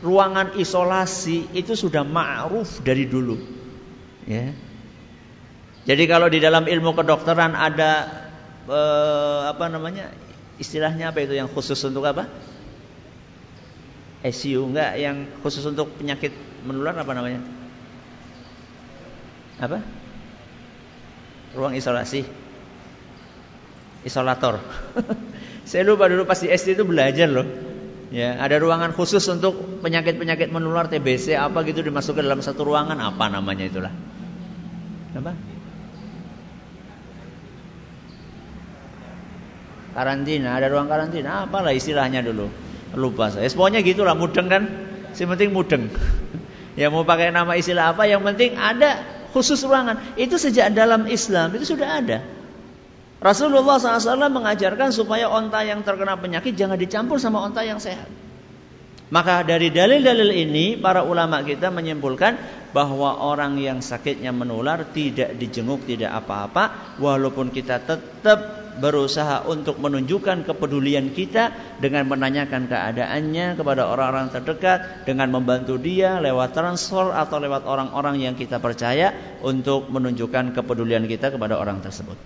ruangan 0.02 0.54
isolasi 0.58 1.50
itu 1.54 1.74
sudah 1.74 2.06
ma'ruf 2.06 2.82
dari 2.86 3.06
dulu. 3.06 3.34
Ya. 4.26 4.54
Jadi 5.82 6.06
kalau 6.06 6.30
di 6.30 6.38
dalam 6.38 6.70
ilmu 6.70 6.94
kedokteran 6.94 7.58
ada 7.58 8.06
eh, 8.70 9.40
apa 9.50 9.66
namanya 9.66 10.14
istilahnya 10.62 11.10
apa 11.10 11.26
itu 11.26 11.34
yang 11.34 11.50
khusus 11.50 11.78
untuk 11.82 12.06
apa? 12.06 12.30
ICU 14.22 14.70
enggak 14.70 14.94
yang 15.02 15.26
khusus 15.42 15.66
untuk 15.66 15.90
penyakit 15.98 16.30
menular 16.62 16.94
apa 16.94 17.10
namanya? 17.10 17.42
Apa? 19.58 19.82
Ruang 21.58 21.74
isolasi. 21.74 22.22
Isolator. 24.06 24.62
Saya 25.70 25.82
lupa 25.86 26.06
dulu 26.10 26.26
pas 26.26 26.38
di 26.38 26.50
SD 26.50 26.78
itu 26.78 26.84
belajar 26.86 27.26
loh. 27.30 27.46
Ya, 28.12 28.36
ada 28.36 28.60
ruangan 28.60 28.92
khusus 28.92 29.24
untuk 29.32 29.80
penyakit-penyakit 29.80 30.52
menular 30.52 30.84
TBC 30.84 31.32
apa 31.32 31.64
gitu 31.64 31.80
dimasukkan 31.80 32.20
dalam 32.20 32.44
satu 32.44 32.68
ruangan 32.68 32.98
apa 33.00 33.24
namanya 33.32 33.64
itulah. 33.64 33.92
Apa? 35.16 35.32
Karantina, 39.92 40.56
ada 40.56 40.72
ruang 40.72 40.88
karantina, 40.88 41.44
apalah 41.48 41.72
istilahnya 41.72 42.20
dulu. 42.24 42.48
Lupa 42.94 43.32
saya. 43.32 43.48
Pokoknya 43.48 43.80
gitulah 43.80 44.12
mudeng 44.12 44.48
kan. 44.48 44.62
Si 45.12 45.24
penting 45.24 45.52
mudeng. 45.52 45.88
ya 46.80 46.88
mau 46.88 47.04
pakai 47.04 47.32
nama 47.32 47.56
istilah 47.56 47.92
apa 47.92 48.08
yang 48.08 48.24
penting 48.24 48.56
ada 48.56 49.00
khusus 49.32 49.60
ruangan. 49.64 50.16
Itu 50.16 50.36
sejak 50.36 50.72
dalam 50.76 51.08
Islam 51.08 51.56
itu 51.56 51.76
sudah 51.76 51.88
ada. 52.00 52.18
Rasulullah 53.22 53.78
SAW 53.78 54.18
mengajarkan 54.34 54.90
supaya 54.90 55.30
onta 55.30 55.62
yang 55.62 55.86
terkena 55.86 56.18
penyakit 56.18 56.58
jangan 56.58 56.74
dicampur 56.74 57.22
sama 57.22 57.38
onta 57.38 57.62
yang 57.62 57.78
sehat. 57.78 58.10
Maka 59.12 59.44
dari 59.44 59.68
dalil-dalil 59.68 60.32
ini 60.32 60.80
para 60.80 61.04
ulama 61.04 61.44
kita 61.44 61.68
menyimpulkan 61.68 62.34
bahwa 62.72 63.20
orang 63.20 63.60
yang 63.60 63.84
sakitnya 63.84 64.32
menular 64.32 64.88
tidak 64.88 65.36
dijenguk 65.36 65.84
tidak 65.84 66.16
apa-apa 66.16 66.96
walaupun 66.96 67.52
kita 67.52 67.84
tetap 67.84 68.61
berusaha 68.80 69.44
untuk 69.44 69.76
menunjukkan 69.76 70.48
kepedulian 70.48 71.12
kita 71.12 71.76
dengan 71.82 72.08
menanyakan 72.08 72.70
keadaannya 72.70 73.58
kepada 73.58 73.84
orang-orang 73.88 74.32
terdekat 74.32 75.04
dengan 75.04 75.28
membantu 75.28 75.76
dia 75.76 76.16
lewat 76.22 76.56
transfer 76.56 77.12
atau 77.12 77.36
lewat 77.36 77.68
orang-orang 77.68 78.24
yang 78.24 78.34
kita 78.38 78.56
percaya 78.62 79.38
untuk 79.44 79.92
menunjukkan 79.92 80.56
kepedulian 80.56 81.04
kita 81.04 81.28
kepada 81.34 81.60
orang 81.60 81.84
tersebut. 81.84 82.16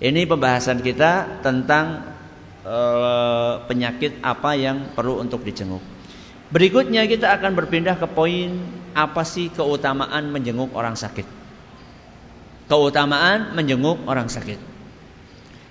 Ini 0.00 0.24
pembahasan 0.24 0.80
kita 0.80 1.44
tentang 1.44 2.16
e, 2.64 2.76
penyakit 3.68 4.24
apa 4.24 4.56
yang 4.56 4.96
perlu 4.96 5.20
untuk 5.20 5.44
dijenguk. 5.44 5.84
Berikutnya 6.50 7.04
kita 7.08 7.34
akan 7.40 7.56
berpindah 7.56 7.96
ke 7.98 8.06
poin 8.10 8.62
apa 8.94 9.22
sih 9.26 9.50
keutamaan 9.50 10.30
menjenguk 10.32 10.72
orang 10.72 10.94
sakit. 10.94 11.26
Keutamaan 12.68 13.52
menjenguk 13.52 14.02
orang 14.08 14.32
sakit. 14.32 14.73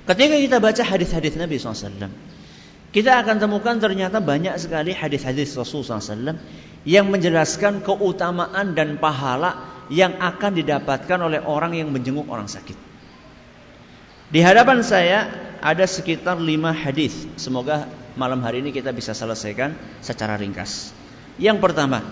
Ketika 0.04 0.36
kita 0.36 0.58
baca 0.60 0.84
hadis-hadis 0.84 1.40
Nabi 1.40 1.56
SAW, 1.56 2.12
kita 2.92 3.12
akan 3.24 3.40
temukan 3.40 3.80
ternyata 3.80 4.20
banyak 4.20 4.54
sekali 4.60 4.92
hadis-hadis 4.92 5.56
Rasulullah 5.56 6.04
SAW 6.04 6.38
yang 6.84 7.08
menjelaskan 7.08 7.80
keutamaan 7.82 8.76
dan 8.76 9.00
pahala 9.00 9.82
yang 9.88 10.20
akan 10.20 10.52
didapatkan 10.60 11.20
oleh 11.24 11.40
orang 11.40 11.74
yang 11.80 11.88
menjenguk 11.88 12.28
orang 12.28 12.52
sakit. 12.52 12.76
Di 14.28 14.44
hadapan 14.44 14.84
saya 14.84 15.32
ada 15.64 15.88
sekitar 15.88 16.36
lima 16.36 16.76
hadis. 16.76 17.16
Semoga 17.40 17.88
malam 18.20 18.44
hari 18.44 18.60
ini 18.60 18.76
kita 18.76 18.92
bisa 18.92 19.16
selesaikan 19.16 19.74
secara 20.04 20.36
ringkas. 20.36 20.92
Yang 21.40 21.64
pertama, 21.64 22.04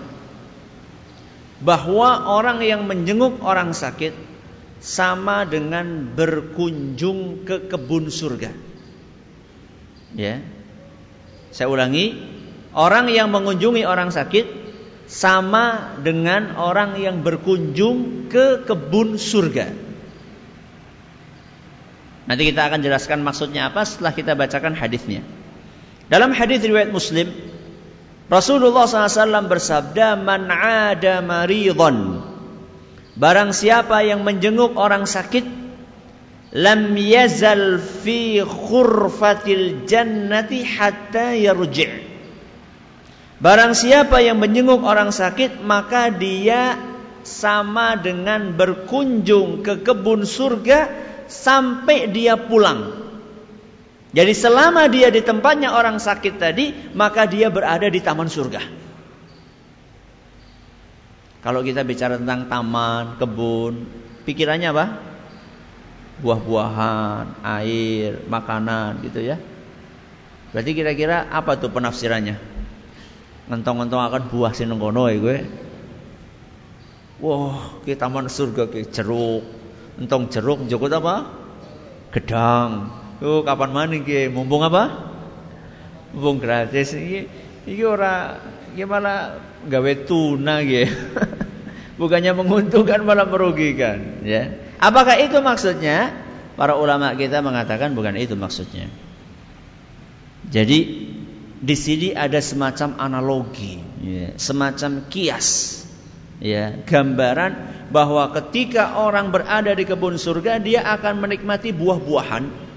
bahwa 1.62 2.26
orang 2.26 2.64
yang 2.64 2.88
menjenguk 2.88 3.44
orang 3.46 3.76
sakit 3.76 4.31
sama 4.82 5.46
dengan 5.46 6.10
berkunjung 6.18 7.46
ke 7.46 7.70
kebun 7.70 8.10
surga. 8.10 8.50
Ya. 10.18 10.42
Saya 11.54 11.70
ulangi, 11.70 12.18
orang 12.74 13.14
yang 13.14 13.30
mengunjungi 13.30 13.86
orang 13.86 14.10
sakit 14.10 14.60
sama 15.06 15.96
dengan 16.02 16.58
orang 16.58 16.98
yang 16.98 17.22
berkunjung 17.22 18.28
ke 18.28 18.66
kebun 18.66 19.22
surga. 19.22 19.70
Nanti 22.26 22.44
kita 22.50 22.72
akan 22.72 22.80
jelaskan 22.82 23.22
maksudnya 23.22 23.70
apa 23.70 23.86
setelah 23.86 24.16
kita 24.18 24.34
bacakan 24.34 24.74
hadisnya. 24.74 25.22
Dalam 26.10 26.34
hadis 26.34 26.64
riwayat 26.64 26.90
Muslim, 26.90 27.28
Rasulullah 28.32 28.88
SAW 28.88 29.52
bersabda, 29.52 30.16
"Man 30.16 30.48
'ada 30.48 31.20
maridhan." 31.20 32.31
Barang 33.16 33.52
siapa 33.52 34.08
yang 34.08 34.24
menjenguk 34.24 34.80
orang 34.80 35.04
sakit, 35.04 35.44
lam 36.56 36.96
yazal 36.96 37.80
fi 37.80 38.40
khurfatil 38.40 39.84
jannati 39.84 40.64
hatta 40.64 41.36
yarji'. 41.36 42.12
Barang 43.42 43.74
siapa 43.74 44.22
yang 44.22 44.38
menjenguk 44.38 44.86
orang 44.86 45.10
sakit, 45.10 45.66
maka 45.66 46.14
dia 46.14 46.78
sama 47.26 47.98
dengan 47.98 48.54
berkunjung 48.54 49.66
ke 49.66 49.82
kebun 49.82 50.30
surga 50.30 50.90
sampai 51.26 52.10
dia 52.14 52.38
pulang. 52.38 53.02
Jadi 54.12 54.34
selama 54.36 54.92
dia 54.92 55.08
di 55.08 55.24
tempatnya 55.24 55.74
orang 55.74 55.98
sakit 55.98 56.36
tadi, 56.38 56.94
maka 56.94 57.26
dia 57.26 57.48
berada 57.48 57.88
di 57.88 57.98
taman 58.04 58.28
surga. 58.28 58.62
Kalau 61.42 61.66
kita 61.66 61.82
bicara 61.82 62.22
tentang 62.22 62.46
taman, 62.46 63.18
kebun, 63.18 63.86
pikirannya 64.30 64.70
apa? 64.70 64.86
Buah-buahan, 66.22 67.42
air, 67.42 68.22
makanan 68.30 69.02
gitu 69.10 69.26
ya. 69.26 69.42
Berarti 70.54 70.72
kira-kira 70.78 71.26
apa 71.34 71.58
tuh 71.58 71.74
penafsirannya? 71.74 72.38
Ngentong-ngentong 73.50 74.02
akan 74.06 74.24
buah 74.30 74.54
sinengkono 74.54 75.10
ya 75.10 75.18
gue. 75.18 75.38
Wah, 77.26 77.82
kita 77.86 78.06
taman 78.06 78.30
surga 78.30 78.70
ke 78.70 78.86
jeruk. 78.94 79.42
Entong 79.98 80.30
jeruk, 80.30 80.62
jeruk 80.70 80.94
apa? 80.94 81.26
Gedang, 82.14 83.02
Oh, 83.22 83.46
kapan 83.46 83.70
mana 83.70 83.94
ki? 84.02 84.34
Mumpung 84.34 84.66
apa? 84.66 85.14
Mumpung 86.10 86.42
gratis 86.42 86.98
iki 86.98 87.30
iki 87.70 87.86
ora 87.86 88.42
iki 88.72 88.84
malah 88.88 89.38
gawe 89.68 89.94
tuna 90.08 90.64
ki. 90.64 90.84
Bukannya 92.02 92.34
menguntungkan 92.34 93.06
malah 93.06 93.30
merugikan, 93.30 94.26
ya. 94.26 94.58
Apakah 94.82 95.22
itu 95.22 95.38
maksudnya? 95.38 96.10
Para 96.58 96.74
ulama 96.74 97.14
kita 97.14 97.46
mengatakan 97.46 97.94
bukan 97.94 98.18
itu 98.18 98.34
maksudnya. 98.34 98.90
Jadi 100.50 100.80
di 101.62 101.76
sini 101.78 102.18
ada 102.18 102.42
semacam 102.42 102.98
analogi, 102.98 103.78
ya, 104.02 104.34
semacam 104.34 105.06
kias, 105.14 105.80
ya, 106.42 106.74
gambaran 106.82 107.86
bahwa 107.94 108.34
ketika 108.42 108.98
orang 108.98 109.30
berada 109.30 109.78
di 109.78 109.86
kebun 109.86 110.18
surga 110.18 110.58
dia 110.58 110.82
akan 110.82 111.22
menikmati 111.22 111.70
buah-buahan 111.70 112.72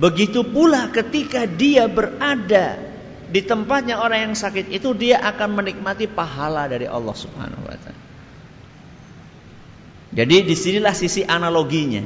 Begitu 0.00 0.40
pula 0.48 0.88
ketika 0.88 1.44
dia 1.44 1.84
berada 1.84 2.80
di 3.30 3.46
tempatnya 3.46 4.02
orang 4.02 4.30
yang 4.30 4.34
sakit 4.34 4.68
itu 4.74 4.90
dia 4.92 5.22
akan 5.22 5.62
menikmati 5.62 6.10
pahala 6.10 6.66
dari 6.66 6.90
Allah 6.90 7.14
Subhanahu 7.14 7.62
wa 7.62 7.76
taala. 7.78 8.02
Jadi 10.10 10.36
di 10.42 10.54
sinilah 10.58 10.94
sisi 10.94 11.22
analoginya. 11.22 12.02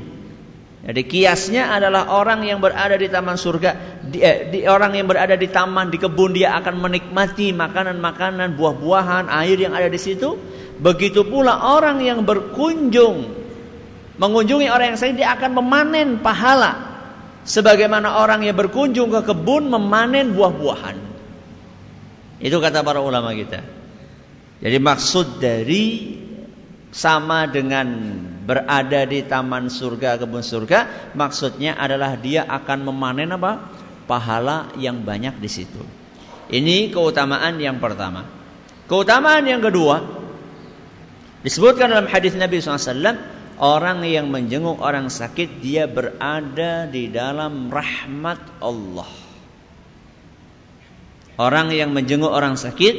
Jadi 0.85 1.01
kiasnya 1.09 1.73
adalah 1.73 2.13
orang 2.13 2.45
yang 2.45 2.61
berada 2.61 3.01
di 3.01 3.09
taman 3.09 3.41
surga, 3.41 4.05
di, 4.05 4.21
eh, 4.21 4.53
di, 4.53 4.59
orang 4.69 4.93
yang 4.93 5.09
berada 5.09 5.33
di 5.33 5.49
taman, 5.49 5.89
di 5.89 5.97
kebun 5.97 6.37
dia 6.37 6.53
akan 6.61 6.77
menikmati 6.77 7.57
makanan-makanan, 7.57 8.53
buah-buahan, 8.61 9.33
air 9.33 9.57
yang 9.57 9.73
ada 9.73 9.89
di 9.89 9.97
situ. 9.97 10.37
Begitu 10.77 11.25
pula 11.25 11.57
orang 11.73 12.05
yang 12.05 12.21
berkunjung 12.29 13.45
mengunjungi 14.21 14.69
orang 14.69 14.95
yang 14.95 14.99
sakit 15.01 15.17
dia 15.17 15.33
akan 15.35 15.59
memanen 15.59 16.09
pahala 16.21 16.95
sebagaimana 17.49 18.21
orang 18.21 18.45
yang 18.45 18.55
berkunjung 18.55 19.09
ke 19.09 19.21
kebun 19.25 19.73
memanen 19.73 20.37
buah-buahan. 20.37 21.14
Itu 22.43 22.59
kata 22.59 22.83
para 22.83 23.03
ulama 23.03 23.35
kita. 23.35 23.63
Jadi 24.65 24.79
maksud 24.81 25.39
dari 25.43 26.17
sama 26.95 27.51
dengan 27.51 27.87
berada 28.47 29.03
di 29.05 29.27
taman 29.27 29.67
surga, 29.67 30.21
kebun 30.21 30.45
surga, 30.45 31.13
maksudnya 31.19 31.75
adalah 31.75 32.15
dia 32.15 32.47
akan 32.47 32.91
memanen 32.91 33.35
apa? 33.35 33.71
Pahala 34.05 34.71
yang 34.77 35.03
banyak 35.03 35.41
di 35.41 35.49
situ. 35.49 35.81
Ini 36.53 36.93
keutamaan 36.93 37.57
yang 37.57 37.81
pertama. 37.81 38.29
Keutamaan 38.85 39.49
yang 39.49 39.65
kedua 39.65 40.05
disebutkan 41.41 41.89
dalam 41.89 42.05
hadis 42.05 42.37
Nabi 42.37 42.61
SAW 42.61 43.33
Orang 43.55 44.03
yang 44.03 44.35
menjenguk 44.35 44.83
orang 44.83 45.07
sakit 45.07 45.63
dia 45.63 45.87
berada 45.87 46.91
di 46.91 47.07
dalam 47.07 47.71
rahmat 47.71 48.59
Allah. 48.59 49.24
Orang 51.35 51.75
yang 51.75 51.91
menjenguk 51.91 52.31
orang 52.31 52.55
sakit 52.55 52.95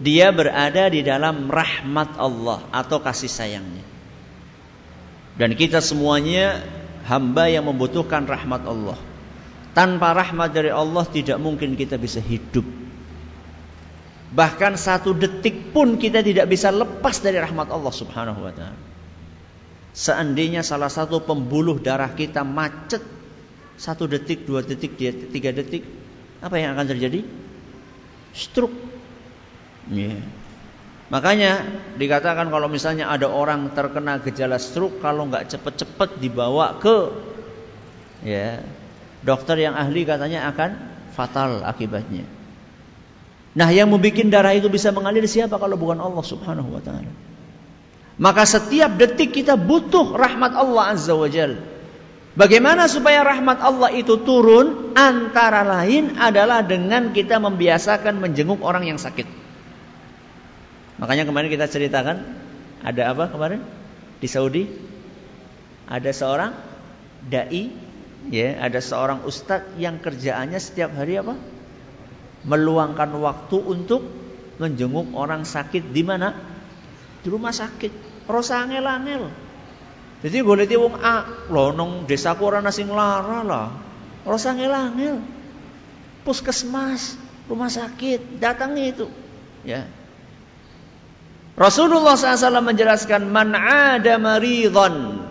dia 0.00 0.32
berada 0.32 0.88
di 0.88 1.04
dalam 1.04 1.48
rahmat 1.48 2.16
Allah 2.16 2.64
atau 2.72 3.00
kasih 3.00 3.28
sayangnya. 3.28 3.84
Dan 5.36 5.56
kita 5.56 5.80
semuanya 5.80 6.60
hamba 7.08 7.48
yang 7.48 7.68
membutuhkan 7.68 8.28
rahmat 8.28 8.64
Allah. 8.68 8.98
Tanpa 9.72 10.12
rahmat 10.12 10.50
dari 10.52 10.68
Allah 10.68 11.04
tidak 11.08 11.40
mungkin 11.40 11.78
kita 11.78 11.96
bisa 11.96 12.20
hidup. 12.20 12.66
Bahkan 14.30 14.76
satu 14.76 15.16
detik 15.16 15.72
pun 15.74 15.96
kita 15.96 16.20
tidak 16.20 16.46
bisa 16.50 16.68
lepas 16.70 17.18
dari 17.18 17.38
rahmat 17.40 17.70
Allah 17.72 17.94
Subhanahu 17.94 18.40
wa 18.44 18.52
taala. 18.52 18.78
Seandainya 19.90 20.62
salah 20.62 20.86
satu 20.86 21.18
pembuluh 21.22 21.82
darah 21.82 22.14
kita 22.14 22.46
macet 22.46 23.02
satu 23.74 24.06
detik, 24.06 24.44
dua 24.46 24.62
detik, 24.62 24.94
tiga 25.32 25.50
detik, 25.50 25.82
apa 26.44 26.56
yang 26.60 26.76
akan 26.78 26.86
terjadi? 26.94 27.24
Stroke. 28.34 28.76
Yeah. 29.90 30.22
Makanya 31.10 31.66
dikatakan 31.98 32.54
kalau 32.54 32.70
misalnya 32.70 33.10
ada 33.10 33.26
orang 33.26 33.74
terkena 33.74 34.22
gejala 34.22 34.62
stroke, 34.62 35.02
kalau 35.02 35.26
nggak 35.26 35.50
cepet-cepet 35.50 36.22
dibawa 36.22 36.78
ke 36.78 37.10
ya 38.22 38.62
dokter 39.26 39.58
yang 39.58 39.74
ahli 39.74 40.06
katanya 40.06 40.46
akan 40.54 40.70
fatal 41.10 41.66
akibatnya. 41.66 42.22
Nah 43.58 43.74
yang 43.74 43.90
membuat 43.90 44.22
darah 44.30 44.54
itu 44.54 44.70
bisa 44.70 44.94
mengalir 44.94 45.26
siapa 45.26 45.58
kalau 45.58 45.74
bukan 45.74 45.98
Allah 45.98 46.22
Subhanahu 46.22 46.78
Wa 46.78 46.82
Taala? 46.86 47.10
Maka 48.20 48.46
setiap 48.46 48.94
detik 48.94 49.34
kita 49.34 49.58
butuh 49.58 50.14
rahmat 50.14 50.54
Allah 50.54 50.94
Azza 50.94 51.16
wa 51.18 51.26
Jal. 51.26 51.58
Bagaimana 52.40 52.88
supaya 52.88 53.20
rahmat 53.20 53.60
Allah 53.60 53.92
itu 53.92 54.16
turun? 54.24 54.96
Antara 54.96 55.60
lain 55.60 56.16
adalah 56.16 56.64
dengan 56.64 57.12
kita 57.12 57.36
membiasakan 57.36 58.16
menjenguk 58.16 58.64
orang 58.64 58.88
yang 58.88 58.96
sakit. 58.96 59.28
Makanya 60.96 61.28
kemarin 61.28 61.52
kita 61.52 61.68
ceritakan 61.68 62.24
ada 62.80 63.12
apa 63.12 63.28
kemarin 63.28 63.60
di 64.24 64.28
Saudi? 64.28 64.64
Ada 65.84 66.16
seorang 66.16 66.52
dai, 67.28 67.76
ya, 68.32 68.56
ada 68.56 68.80
seorang 68.80 69.28
ustadz 69.28 69.76
yang 69.76 70.00
kerjaannya 70.00 70.56
setiap 70.56 70.96
hari 70.96 71.20
apa? 71.20 71.36
Meluangkan 72.48 73.20
waktu 73.20 73.60
untuk 73.60 74.00
menjenguk 74.56 75.12
orang 75.12 75.44
sakit 75.44 75.92
di 75.92 76.00
mana? 76.00 76.32
Di 77.20 77.28
rumah 77.28 77.52
sakit. 77.52 78.24
Rasa 78.24 78.64
angel-angel. 78.64 79.49
Jadi 80.20 80.38
boleh 80.44 80.68
ti 80.68 80.76
wong 80.76 81.00
A, 81.00 81.48
lho 81.48 81.72
nang 81.72 82.04
desaku 82.04 82.44
ora 82.44 82.60
ana 82.60 82.72
lara 82.72 83.40
lah. 83.40 83.68
Rasa 84.28 84.52
angel-angel. 84.52 85.16
Puskesmas, 86.28 87.16
rumah 87.48 87.72
sakit, 87.72 88.36
datangi 88.36 88.84
itu. 88.92 89.08
Ya. 89.64 89.88
Rasulullah 91.56 92.16
SAW 92.16 92.60
menjelaskan 92.60 93.32
man 93.32 93.56
ada 93.56 94.20
maridhan. 94.20 95.24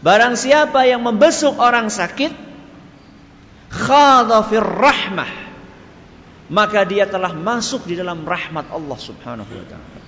Barang 0.00 0.36
siapa 0.36 0.84
yang 0.88 1.04
membesuk 1.04 1.56
orang 1.56 1.88
sakit, 1.88 2.32
khadha 3.72 4.38
fir 4.48 4.64
rahmah. 4.64 5.32
Maka 6.50 6.82
dia 6.82 7.06
telah 7.06 7.30
masuk 7.32 7.86
di 7.86 7.94
dalam 7.94 8.26
rahmat 8.26 8.68
Allah 8.74 8.98
Subhanahu 8.98 9.48
wa 9.48 9.64
taala. 9.68 9.98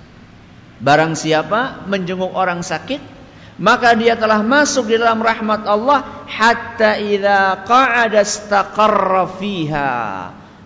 Barang 0.83 1.15
siapa 1.15 1.87
menjenguk 1.87 2.35
orang 2.35 2.67
sakit, 2.67 3.22
maka 3.61 3.93
dia 3.93 4.17
telah 4.17 4.41
masuk 4.41 4.89
di 4.89 4.97
dalam 4.97 5.21
rahmat 5.21 5.69
Allah 5.69 6.25
hatta 6.25 6.97
idza 6.97 7.69
qa'ada 7.69 8.25
istaqarra 8.25 9.29
fiha. 9.37 9.93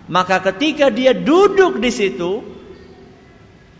Maka 0.07 0.39
ketika 0.39 0.87
dia 0.87 1.11
duduk 1.11 1.83
di 1.83 1.91
situ, 1.91 2.39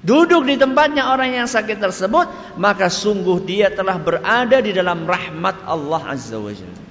duduk 0.03 0.43
di 0.43 0.59
tempatnya 0.59 1.07
orang 1.07 1.39
yang 1.39 1.47
sakit 1.47 1.79
tersebut, 1.79 2.59
maka 2.59 2.91
sungguh 2.91 3.47
dia 3.47 3.71
telah 3.71 3.95
berada 3.95 4.59
di 4.59 4.75
dalam 4.75 5.07
rahmat 5.07 5.63
Allah 5.63 6.01
Azza 6.03 6.35
wa 6.35 6.51
Jalla. 6.51 6.83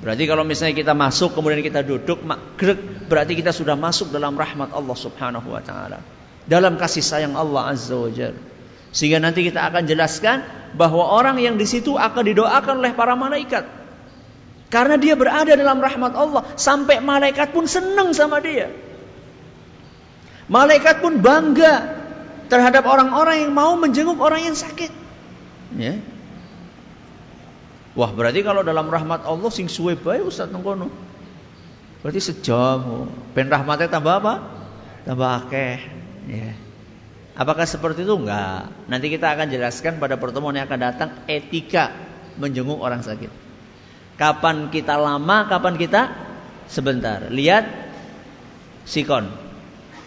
Berarti 0.00 0.24
kalau 0.24 0.44
misalnya 0.48 0.76
kita 0.76 0.92
masuk 0.96 1.36
kemudian 1.36 1.60
kita 1.64 1.80
duduk, 1.84 2.20
berarti 3.08 3.32
kita 3.32 3.52
sudah 3.52 3.76
masuk 3.76 4.12
dalam 4.12 4.36
rahmat 4.36 4.72
Allah 4.72 4.96
Subhanahu 4.96 5.48
wa 5.52 5.60
taala 5.60 6.00
dalam 6.48 6.80
kasih 6.80 7.04
sayang 7.04 7.32
Allah 7.36 7.72
Azza 7.72 7.96
wa 7.96 8.12
Jalla. 8.12 8.49
Sehingga 8.90 9.22
nanti 9.22 9.46
kita 9.46 9.62
akan 9.70 9.86
jelaskan 9.86 10.42
bahwa 10.74 11.06
orang 11.06 11.38
yang 11.38 11.54
di 11.54 11.66
situ 11.66 11.94
akan 11.94 12.24
didoakan 12.26 12.82
oleh 12.82 12.92
para 12.94 13.14
malaikat. 13.14 13.66
Karena 14.70 14.94
dia 14.94 15.18
berada 15.18 15.50
dalam 15.54 15.82
rahmat 15.82 16.14
Allah 16.14 16.46
sampai 16.54 17.02
malaikat 17.02 17.50
pun 17.50 17.66
senang 17.66 18.14
sama 18.14 18.38
dia. 18.38 18.70
Malaikat 20.46 21.02
pun 21.02 21.18
bangga 21.22 21.98
terhadap 22.50 22.86
orang-orang 22.86 23.46
yang 23.46 23.52
mau 23.54 23.74
menjenguk 23.78 24.18
orang 24.18 24.46
yang 24.50 24.54
sakit. 24.58 24.90
Ya. 25.78 25.98
Wah, 27.94 28.10
berarti 28.14 28.42
kalau 28.46 28.62
dalam 28.62 28.86
rahmat 28.86 29.26
Allah 29.26 29.50
sing 29.50 29.66
suwe 29.66 29.98
bae 29.98 30.22
Ustaz 30.22 30.50
nengkono. 30.50 30.90
Berarti 32.02 32.22
sejam. 32.22 33.10
Ben 33.34 33.50
rahmatnya 33.50 33.90
tambah 33.90 34.22
apa? 34.22 34.34
Tambah 35.06 35.28
akeh. 35.46 35.78
Ya. 36.30 36.54
Apakah 37.38 37.64
seperti 37.64 38.02
itu? 38.02 38.14
Enggak. 38.18 38.70
Nanti 38.90 39.06
kita 39.06 39.30
akan 39.32 39.46
jelaskan 39.50 40.02
pada 40.02 40.18
pertemuan 40.18 40.56
yang 40.58 40.66
akan 40.66 40.80
datang 40.80 41.10
etika 41.30 41.94
menjenguk 42.36 42.78
orang 42.82 43.04
sakit. 43.04 43.30
Kapan 44.18 44.68
kita 44.68 45.00
lama, 45.00 45.48
kapan 45.48 45.74
kita 45.80 46.12
sebentar. 46.68 47.30
Lihat 47.32 47.64
sikon. 48.84 49.30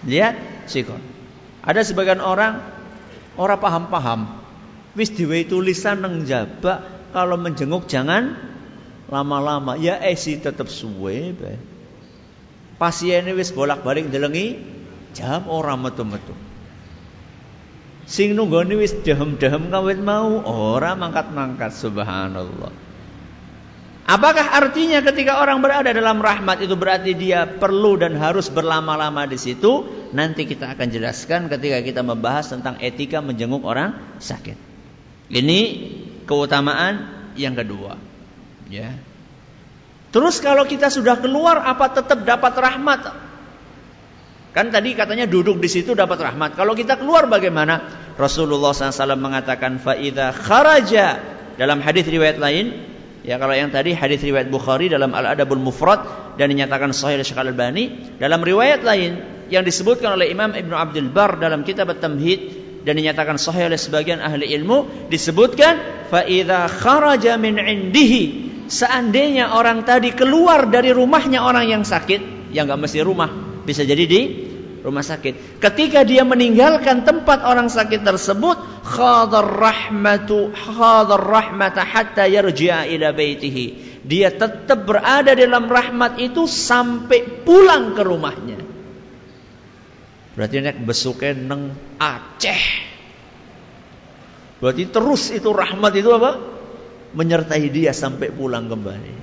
Lihat 0.05 0.67
sikon. 0.69 0.99
Ada 1.63 1.88
sebagian 1.88 2.19
orang 2.19 2.59
orang 3.39 3.59
paham-paham. 3.59 4.43
Wis 4.93 5.09
diwe 5.09 5.47
tulisan 5.49 6.05
neng 6.05 6.29
jabak 6.29 7.09
kalau 7.15 7.39
menjenguk 7.39 7.89
jangan 7.89 8.38
lama-lama. 9.09 9.79
Ya 9.79 9.97
eh 9.97 10.13
sih 10.13 10.38
tetap 10.38 10.69
suwe 10.69 11.33
be. 11.33 11.57
Pasien 12.77 13.25
wis 13.33 13.49
bolak-balik 13.55 14.12
delengi 14.13 14.59
jam 15.17 15.49
orang 15.49 15.81
metu-metu. 15.81 16.52
Sing 18.03 18.35
nunggoni 18.35 18.75
wis 18.75 18.91
dehem-dehem 19.03 19.71
kawit 19.71 19.99
mau 20.03 20.43
ora 20.43 20.91
mangkat-mangkat 20.93 21.71
subhanallah. 21.71 22.73
Apakah 24.03 24.59
artinya 24.59 24.99
ketika 24.99 25.39
orang 25.39 25.63
berada 25.63 25.95
dalam 25.95 26.19
rahmat 26.19 26.59
itu 26.59 26.75
berarti 26.75 27.15
dia 27.15 27.47
perlu 27.47 27.95
dan 27.95 28.19
harus 28.19 28.51
berlama-lama 28.51 29.23
di 29.23 29.39
situ? 29.39 29.87
Nanti 30.11 30.43
kita 30.43 30.75
akan 30.75 30.87
jelaskan 30.91 31.47
ketika 31.47 31.79
kita 31.79 32.01
membahas 32.03 32.51
tentang 32.51 32.75
etika 32.83 33.23
menjenguk 33.23 33.63
orang 33.63 34.19
sakit. 34.19 34.59
Ini 35.31 35.59
keutamaan 36.27 37.31
yang 37.39 37.55
kedua. 37.55 37.95
Ya. 38.67 38.91
Terus 40.11 40.43
kalau 40.43 40.67
kita 40.67 40.91
sudah 40.91 41.23
keluar 41.23 41.63
apa 41.63 41.95
tetap 41.95 42.27
dapat 42.27 42.53
rahmat? 42.59 43.22
Kan 44.53 44.69
tadi 44.69 44.93
katanya 44.93 45.25
duduk 45.25 45.57
di 45.57 45.65
situ 45.65 45.97
dapat 45.97 46.21
rahmat. 46.21 46.53
Kalau 46.53 46.77
kita 46.77 47.01
keluar 47.01 47.25
bagaimana? 47.25 48.05
Rasulullah 48.13 48.69
SAW 48.69 49.17
mengatakan 49.17 49.81
faida 49.81 50.29
kharaja 50.29 51.17
dalam 51.57 51.81
hadis 51.81 52.05
riwayat 52.05 52.37
lain. 52.37 52.93
Ya 53.25 53.41
kalau 53.41 53.57
yang 53.57 53.73
tadi 53.73 53.97
hadis 53.97 54.21
riwayat 54.21 54.53
Bukhari 54.53 54.93
dalam 54.93 55.09
Al 55.17 55.33
Adabul 55.33 55.57
Mufrad 55.57 56.05
dan 56.37 56.53
dinyatakan 56.53 56.93
sahih 56.93 57.17
Syekh 57.25 57.41
Al 57.41 57.49
Albani. 57.49 58.13
Dalam 58.21 58.45
riwayat 58.45 58.85
lain 58.85 59.17
yang 59.49 59.65
disebutkan 59.65 60.21
oleh 60.21 60.29
Imam 60.29 60.53
Ibnu 60.53 60.75
Abdul 60.77 61.09
Bar 61.09 61.41
dalam 61.41 61.65
kitab 61.65 61.89
At-Tamhid 61.89 62.63
dan 62.85 62.93
dinyatakan 62.93 63.41
sahih 63.41 63.73
oleh 63.73 63.79
sebagian 63.79 64.21
ahli 64.21 64.53
ilmu 64.53 65.09
disebutkan 65.09 66.05
faida 66.13 66.67
kharaja 66.67 67.39
min 67.39 67.57
indihi 67.57 68.23
seandainya 68.67 69.55
orang 69.55 69.87
tadi 69.87 70.11
keluar 70.11 70.67
dari 70.67 70.91
rumahnya 70.91 71.41
orang 71.41 71.71
yang 71.71 71.83
sakit 71.87 72.51
yang 72.51 72.67
nggak 72.67 72.81
mesti 72.83 72.99
rumah 73.01 73.52
bisa 73.63 73.84
jadi 73.88 74.04
di 74.04 74.21
rumah 74.84 75.02
sakit. 75.02 75.63
Ketika 75.63 76.04
dia 76.04 76.28
meninggalkan 76.28 77.08
tempat 77.08 77.47
orang 77.47 77.71
sakit 77.71 78.04
tersebut, 78.04 78.84
khadar 78.84 79.47
rahmatu 79.47 80.52
khadar 80.52 81.23
rahmata 81.23 81.88
hatta 81.88 82.28
yarji'a 82.28 82.86
ila 82.91 83.15
baitihi. 83.15 83.95
Dia 84.04 84.36
tetap 84.36 84.84
berada 84.84 85.32
dalam 85.32 85.71
rahmat 85.71 86.19
itu 86.19 86.43
sampai 86.43 87.47
pulang 87.47 87.95
ke 87.95 88.04
rumahnya. 88.04 88.60
Berarti 90.36 90.56
nek 90.60 90.78
besuke 90.84 91.32
neng 91.32 91.71
Aceh. 91.95 92.63
Berarti 94.60 94.84
terus 94.91 95.32
itu 95.32 95.47
rahmat 95.56 95.95
itu 95.95 96.12
apa? 96.12 96.36
Menyertai 97.15 97.71
dia 97.71 97.95
sampai 97.95 98.28
pulang 98.28 98.67
kembali. 98.67 99.13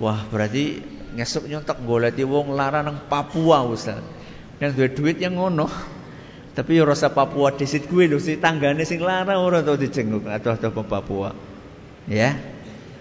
Wah, 0.00 0.24
berarti 0.28 0.95
ngesuk 1.16 1.48
nyontok 1.48 1.80
goleti 1.88 2.22
wong 2.22 2.52
lara 2.52 2.84
nang 2.84 3.08
Papua 3.08 3.64
Ustaz. 3.64 4.04
Yang 4.60 4.72
duwe 4.76 4.88
duit 4.92 5.16
yang 5.18 5.40
ngono. 5.40 5.66
Tapi 6.52 6.76
ya 6.76 6.84
rasa 6.84 7.12
Papua 7.12 7.52
disit 7.52 7.88
gue 7.88 8.08
lho 8.08 8.20
si 8.20 8.36
tanggane 8.36 8.84
sing 8.84 9.00
lara 9.00 9.40
ora 9.40 9.64
tau 9.64 9.76
dijenguk 9.76 10.28
atau 10.28 10.52
atau 10.52 10.70
ke 10.72 10.82
Papua. 10.84 11.32
Ya. 12.08 12.36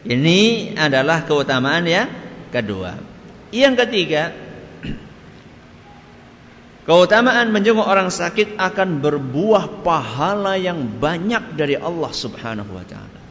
Ini 0.05 0.71
adalah 0.79 1.27
keutamaan 1.27 1.83
ya 1.87 2.07
kedua. 2.51 2.99
Yang 3.49 3.87
ketiga, 3.87 4.35
keutamaan 6.87 7.51
menjenguk 7.51 7.83
orang 7.83 8.13
sakit 8.13 8.59
akan 8.59 9.01
berbuah 9.01 9.83
pahala 9.83 10.55
yang 10.55 10.99
banyak 10.99 11.57
dari 11.57 11.79
Allah 11.79 12.11
Subhanahu 12.11 12.75
wa 12.75 12.85
taala 12.85 13.24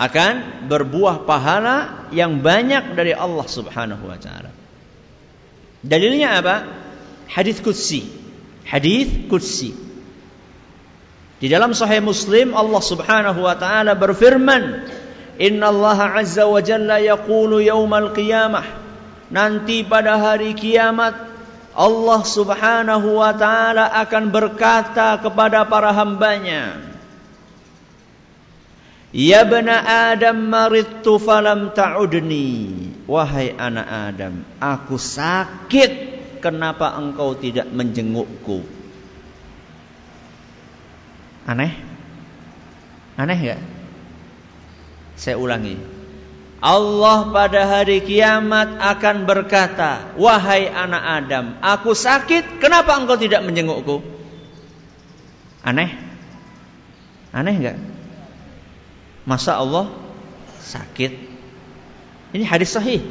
akan 0.00 0.64
berbuah 0.72 1.28
pahala 1.28 2.08
yang 2.08 2.40
banyak 2.40 2.96
dari 2.96 3.12
Allah 3.12 3.44
Subhanahu 3.44 4.08
wa 4.08 4.16
taala. 4.16 4.48
Dalilnya 5.84 6.40
apa? 6.40 6.56
Hadis 7.28 7.60
qudsi. 7.60 8.08
Hadis 8.64 9.28
qudsi. 9.28 9.76
Di 11.36 11.52
dalam 11.52 11.76
sahih 11.76 12.00
Muslim 12.00 12.56
Allah 12.56 12.80
Subhanahu 12.80 13.44
wa 13.44 13.56
taala 13.60 13.92
berfirman, 13.92 14.88
"Inna 15.36 15.68
Allah 15.68 16.16
azza 16.16 16.48
wa 16.48 16.64
jalla 16.64 16.96
yaqulu 16.96 17.60
yaumal 17.60 18.16
qiyamah." 18.16 18.64
Nanti 19.28 19.84
pada 19.84 20.16
hari 20.16 20.56
kiamat 20.56 21.12
Allah 21.76 22.20
Subhanahu 22.24 23.20
wa 23.20 23.32
taala 23.36 23.94
akan 24.00 24.32
berkata 24.32 25.20
kepada 25.20 25.64
para 25.68 25.92
hambanya, 25.92 26.89
Ya 29.10 29.42
bena 29.42 29.82
Adam 30.14 30.46
maridtu 30.46 31.18
falam 31.18 31.74
ta'udni. 31.74 32.78
Wahai 33.10 33.58
anak 33.58 33.86
Adam, 33.90 34.34
aku 34.62 34.94
sakit. 34.94 36.22
Kenapa 36.40 36.96
engkau 36.96 37.36
tidak 37.36 37.68
menjengukku? 37.68 38.64
Aneh? 41.44 41.74
Aneh 43.18 43.40
ya? 43.42 43.58
Saya 45.20 45.36
ulangi. 45.36 45.76
Allah 46.64 47.28
pada 47.28 47.60
hari 47.68 48.00
kiamat 48.04 48.80
akan 48.80 49.28
berkata, 49.28 50.16
"Wahai 50.16 50.68
anak 50.68 51.04
Adam, 51.24 51.44
aku 51.60 51.92
sakit, 51.92 52.60
kenapa 52.60 52.96
engkau 52.96 53.20
tidak 53.20 53.44
menjengukku?" 53.44 54.00
Aneh? 55.60 55.92
Aneh 57.36 57.54
enggak? 57.56 57.76
Masa 59.28 59.60
Allah 59.60 59.92
sakit? 60.64 61.12
Ini 62.36 62.44
hadis 62.46 62.72
sahih. 62.72 63.02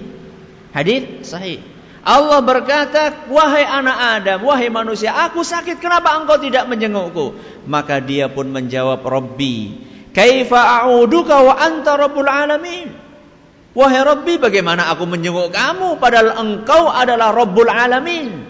Hadis 0.71 1.27
sahih. 1.27 1.59
Allah 1.99 2.39
berkata, 2.39 3.27
"Wahai 3.27 3.67
anak 3.67 3.97
Adam, 4.23 4.47
wahai 4.47 4.71
manusia, 4.71 5.11
aku 5.11 5.43
sakit, 5.43 5.83
kenapa 5.83 6.15
engkau 6.15 6.39
tidak 6.39 6.63
menjengukku?" 6.71 7.35
Maka 7.67 7.99
dia 7.99 8.31
pun 8.31 8.49
menjawab, 8.55 9.03
"Rabbi, 9.03 9.75
kaifa 10.15 10.87
a'uduka 10.87 11.43
wa 11.43 11.53
anta 11.59 11.99
rabbul 11.99 12.31
alamin?" 12.31 13.09
Wahai 13.77 14.01
Rabbi, 14.01 14.41
bagaimana 14.41 14.89
aku 14.89 15.05
menjenguk 15.05 15.53
kamu 15.53 16.01
padahal 16.01 16.41
engkau 16.41 16.89
adalah 16.89 17.29
Rabbul 17.29 17.69
Alamin? 17.69 18.49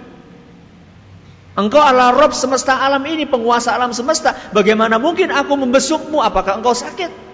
Engkau 1.59 1.83
adalah 1.83 2.15
Rabb 2.15 2.31
semesta 2.31 2.79
alam 2.79 3.03
ini, 3.03 3.27
penguasa 3.27 3.75
alam 3.75 3.91
semesta. 3.91 4.31
Bagaimana 4.55 4.95
mungkin 4.95 5.27
aku 5.27 5.59
membesukmu? 5.59 6.23
Apakah 6.23 6.63
engkau 6.63 6.71
sakit? 6.71 7.28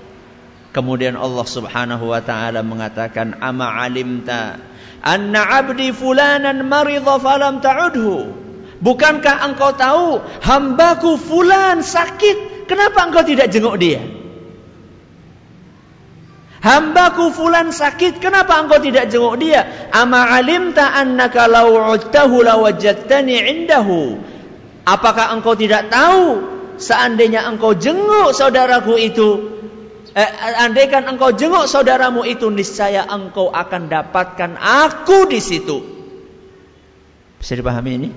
Kemudian 0.75 1.15
Allah 1.15 1.47
Subhanahu 1.47 2.11
wa 2.11 2.19
taala 2.19 2.59
mengatakan, 2.59 3.39
"Ama 3.39 3.79
alimta 3.79 4.59
anna 4.99 5.47
'abdi 5.47 5.95
fulanan 5.95 6.67
maridha 6.67 7.15
falam 7.15 7.63
ta'udhu?" 7.63 8.43
Bukankah 8.83 9.39
engkau 9.47 9.71
tahu 9.71 10.19
hambaku 10.43 11.15
fulan 11.15 11.79
sakit, 11.79 12.67
kenapa 12.67 13.07
engkau 13.07 13.23
tidak 13.23 13.47
jenguk 13.55 13.79
dia? 13.79 14.03
Hambaku 16.59 17.31
fulan 17.31 17.71
sakit, 17.71 18.19
kenapa 18.19 18.59
engkau 18.59 18.83
tidak 18.83 19.07
jenguk 19.07 19.39
dia? 19.39 19.87
Ama 19.95 20.27
alimta 20.27 20.91
annaka 20.91 21.47
law 21.47 21.71
'udtahu 21.71 22.43
lawajadtani 22.43 23.47
'indahu? 23.47 24.19
Apakah 24.83 25.39
engkau 25.39 25.55
tidak 25.55 25.87
tahu 25.87 26.43
seandainya 26.75 27.47
engkau 27.47 27.71
jenguk 27.71 28.35
saudaraku 28.35 28.99
itu, 28.99 29.54
eh, 30.15 30.31
andaikan 30.63 31.05
engkau 31.11 31.35
jenguk 31.35 31.67
saudaramu 31.67 32.23
itu 32.23 32.47
niscaya 32.47 33.03
engkau 33.05 33.51
akan 33.51 33.91
dapatkan 33.91 34.55
aku 34.57 35.27
di 35.27 35.39
situ. 35.43 35.77
Bisa 37.37 37.53
dipahami 37.53 37.91
ini? 37.93 38.09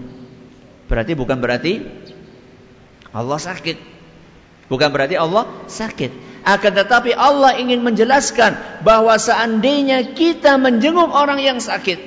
Berarti 0.88 1.12
bukan 1.12 1.36
berarti 1.36 1.84
Allah 3.12 3.36
sakit. 3.36 3.76
Bukan 4.72 4.88
berarti 4.88 5.20
Allah 5.20 5.44
sakit. 5.68 6.40
Akan 6.48 6.72
tetapi 6.72 7.12
Allah 7.12 7.60
ingin 7.60 7.84
menjelaskan 7.84 8.80
bahwa 8.80 9.12
seandainya 9.20 10.16
kita 10.16 10.56
menjenguk 10.56 11.12
orang 11.12 11.44
yang 11.44 11.60
sakit, 11.60 12.00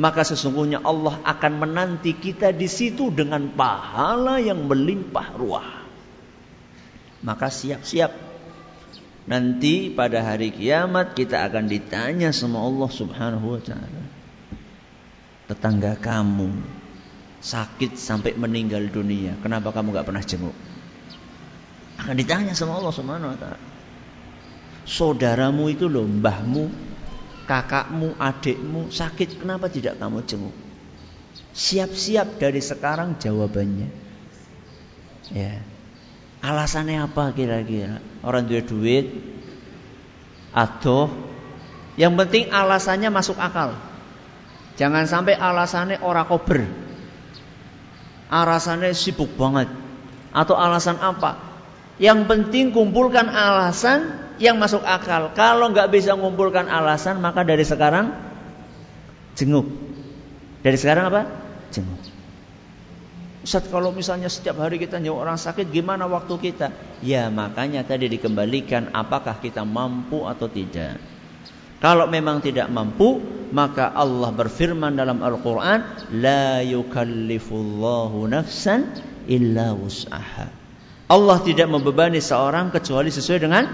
maka 0.00 0.24
sesungguhnya 0.24 0.80
Allah 0.80 1.20
akan 1.20 1.52
menanti 1.60 2.16
kita 2.16 2.48
di 2.56 2.64
situ 2.64 3.12
dengan 3.12 3.52
pahala 3.52 4.40
yang 4.40 4.64
melimpah 4.64 5.36
ruah. 5.36 5.68
Maka 7.24 7.52
siap-siap. 7.52 8.23
Nanti 9.24 9.88
pada 9.88 10.20
hari 10.20 10.52
kiamat 10.52 11.16
kita 11.16 11.48
akan 11.48 11.64
ditanya 11.64 12.28
sama 12.28 12.60
Allah 12.60 12.90
Subhanahu 12.92 13.56
wa 13.56 13.60
taala. 13.64 14.02
Tetangga 15.48 15.96
kamu 15.96 16.52
sakit 17.40 17.96
sampai 17.96 18.36
meninggal 18.36 18.88
dunia, 18.88 19.36
kenapa 19.40 19.72
kamu 19.72 19.96
gak 19.96 20.08
pernah 20.08 20.24
jenguk? 20.24 20.56
Akan 22.00 22.16
ditanya 22.16 22.52
sama 22.52 22.76
Allah 22.76 22.92
Subhanahu 22.92 23.32
wa 23.32 23.38
taala. 23.40 23.60
Saudaramu 24.84 25.72
itu 25.72 25.88
loh, 25.88 26.04
mbahmu, 26.04 26.68
kakakmu, 27.48 28.20
adikmu 28.20 28.92
sakit, 28.92 29.40
kenapa 29.40 29.72
tidak 29.72 29.96
kamu 29.96 30.20
jenguk? 30.28 30.56
Siap-siap 31.56 32.36
dari 32.36 32.60
sekarang 32.60 33.16
jawabannya. 33.16 33.88
Ya. 35.32 35.73
Alasannya 36.44 37.00
apa 37.00 37.32
kira-kira? 37.32 38.04
Orang 38.20 38.44
duit 38.44 38.68
duit 38.68 39.06
atau 40.52 41.08
yang 41.96 42.12
penting 42.20 42.52
alasannya 42.52 43.08
masuk 43.08 43.40
akal. 43.40 43.72
Jangan 44.76 45.08
sampai 45.08 45.40
alasannya 45.40 46.04
ora 46.04 46.28
kober. 46.28 46.68
Alasannya 48.28 48.92
sibuk 48.92 49.32
banget. 49.40 49.72
Atau 50.36 50.58
alasan 50.58 51.00
apa? 51.00 51.40
Yang 51.96 52.26
penting 52.28 52.76
kumpulkan 52.76 53.30
alasan 53.30 54.20
yang 54.42 54.58
masuk 54.58 54.82
akal. 54.82 55.32
Kalau 55.32 55.70
nggak 55.70 55.88
bisa 55.94 56.12
mengumpulkan 56.18 56.66
alasan, 56.66 57.22
maka 57.22 57.46
dari 57.46 57.62
sekarang 57.62 58.10
jenguk. 59.38 59.70
Dari 60.60 60.74
sekarang 60.74 61.08
apa? 61.08 61.22
Jenguk. 61.70 62.13
Ustaz 63.44 63.68
kalau 63.68 63.92
misalnya 63.92 64.32
setiap 64.32 64.56
hari 64.56 64.80
kita 64.80 64.96
jenguk 64.96 65.20
orang 65.20 65.36
sakit, 65.36 65.68
gimana 65.68 66.08
waktu 66.08 66.32
kita? 66.40 66.72
Ya 67.04 67.28
makanya 67.28 67.84
tadi 67.84 68.08
dikembalikan 68.08 68.88
apakah 68.96 69.36
kita 69.36 69.68
mampu 69.68 70.24
atau 70.24 70.48
tidak. 70.48 70.96
Kalau 71.76 72.08
memang 72.08 72.40
tidak 72.40 72.72
mampu, 72.72 73.20
maka 73.52 73.92
Allah 73.92 74.32
berfirman 74.32 74.96
dalam 74.96 75.20
Al-Quran, 75.20 76.08
La 76.24 76.64
yukallifullahu 76.64 78.24
nafsan 78.32 78.96
illa 79.28 79.76
wus'aha. 79.76 80.48
Allah 81.04 81.38
tidak 81.44 81.68
membebani 81.68 82.24
seorang 82.24 82.72
kecuali 82.72 83.12
sesuai 83.12 83.38
dengan 83.44 83.68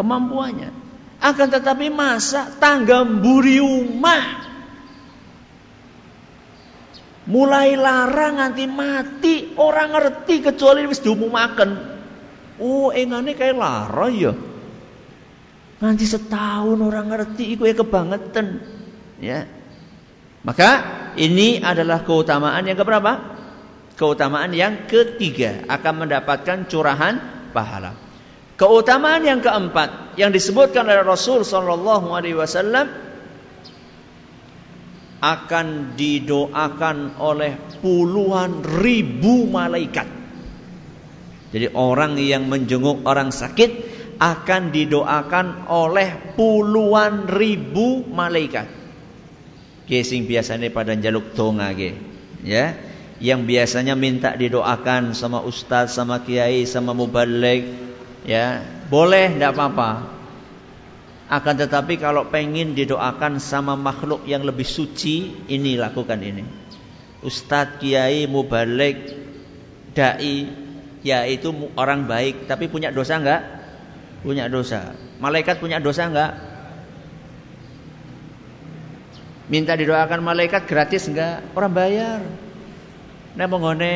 kemampuannya. 0.00 0.72
Akan 1.20 1.52
tetapi 1.52 1.92
masa 1.92 2.48
tangga 2.56 3.04
mburi 3.04 3.60
rumah 3.60 4.49
mulai 7.30 7.78
larang 7.78 8.42
nganti 8.42 8.64
mati 8.66 9.34
orang 9.54 9.94
ngerti 9.94 10.42
kecuali 10.42 10.82
wis 10.90 10.98
makan. 11.06 11.70
Oh, 12.60 12.90
engane 12.90 13.38
kayak 13.38 13.56
lara 13.56 14.10
ya. 14.10 14.34
Nanti 15.80 16.04
setahun 16.04 16.76
orang 16.76 17.08
ngerti 17.08 17.56
iku 17.56 17.64
ya 17.64 17.72
kebangetan. 17.78 18.60
Ya. 19.22 19.48
Maka 20.44 20.70
ini 21.16 21.62
adalah 21.62 22.04
keutamaan 22.04 22.66
yang 22.68 22.76
keberapa? 22.76 23.40
Keutamaan 23.96 24.52
yang 24.52 24.84
ketiga 24.90 25.64
akan 25.68 26.04
mendapatkan 26.04 26.68
curahan 26.68 27.16
pahala. 27.56 27.96
Keutamaan 28.60 29.24
yang 29.24 29.40
keempat 29.40 30.20
yang 30.20 30.28
disebutkan 30.28 30.84
oleh 30.84 31.00
Rasul 31.00 31.48
Shallallahu 31.48 32.12
Alaihi 32.12 32.36
Wasallam 32.36 33.09
akan 35.20 35.96
didoakan 36.00 37.20
oleh 37.20 37.52
puluhan 37.84 38.64
ribu 38.80 39.44
malaikat. 39.48 40.08
Jadi 41.50 41.66
orang 41.76 42.16
yang 42.16 42.48
menjenguk 42.48 43.04
orang 43.04 43.28
sakit 43.28 43.70
akan 44.20 44.72
didoakan 44.72 45.68
oleh 45.68 46.36
puluhan 46.36 47.28
ribu 47.28 48.04
malaikat. 48.08 48.68
Gesing 49.84 50.24
biasanya 50.24 50.70
pada 50.70 50.94
jaluk 50.94 51.34
tonga 51.34 51.74
ya 52.40 52.72
yang 53.20 53.44
biasanya 53.44 53.92
minta 53.92 54.32
didoakan 54.32 55.12
sama 55.12 55.44
ustaz, 55.44 55.92
sama 55.92 56.24
kiai, 56.24 56.64
sama 56.64 56.96
mubalik, 56.96 57.68
ya 58.24 58.64
boleh, 58.88 59.36
tidak 59.36 59.52
apa-apa. 59.54 60.19
Akan 61.30 61.54
tetapi 61.54 61.94
kalau 62.02 62.26
pengen 62.26 62.74
didoakan 62.74 63.38
sama 63.38 63.78
makhluk 63.78 64.26
yang 64.26 64.42
lebih 64.42 64.66
suci, 64.66 65.46
ini 65.46 65.78
lakukan 65.78 66.18
ini. 66.18 66.42
Ustadz, 67.22 67.78
kiai, 67.78 68.26
mubalik, 68.26 69.14
dai, 69.94 70.50
ya 71.06 71.22
itu 71.30 71.54
orang 71.78 72.10
baik, 72.10 72.50
tapi 72.50 72.66
punya 72.66 72.90
dosa 72.90 73.22
enggak? 73.22 73.46
Punya 74.26 74.50
dosa. 74.50 74.90
Malaikat 75.22 75.62
punya 75.62 75.78
dosa 75.78 76.10
enggak? 76.10 76.34
Minta 79.46 79.78
didoakan 79.78 80.26
malaikat 80.26 80.66
gratis 80.66 81.06
enggak? 81.06 81.46
Orang 81.54 81.70
bayar. 81.78 82.26
Nek 83.38 83.46
menggone 83.46 83.94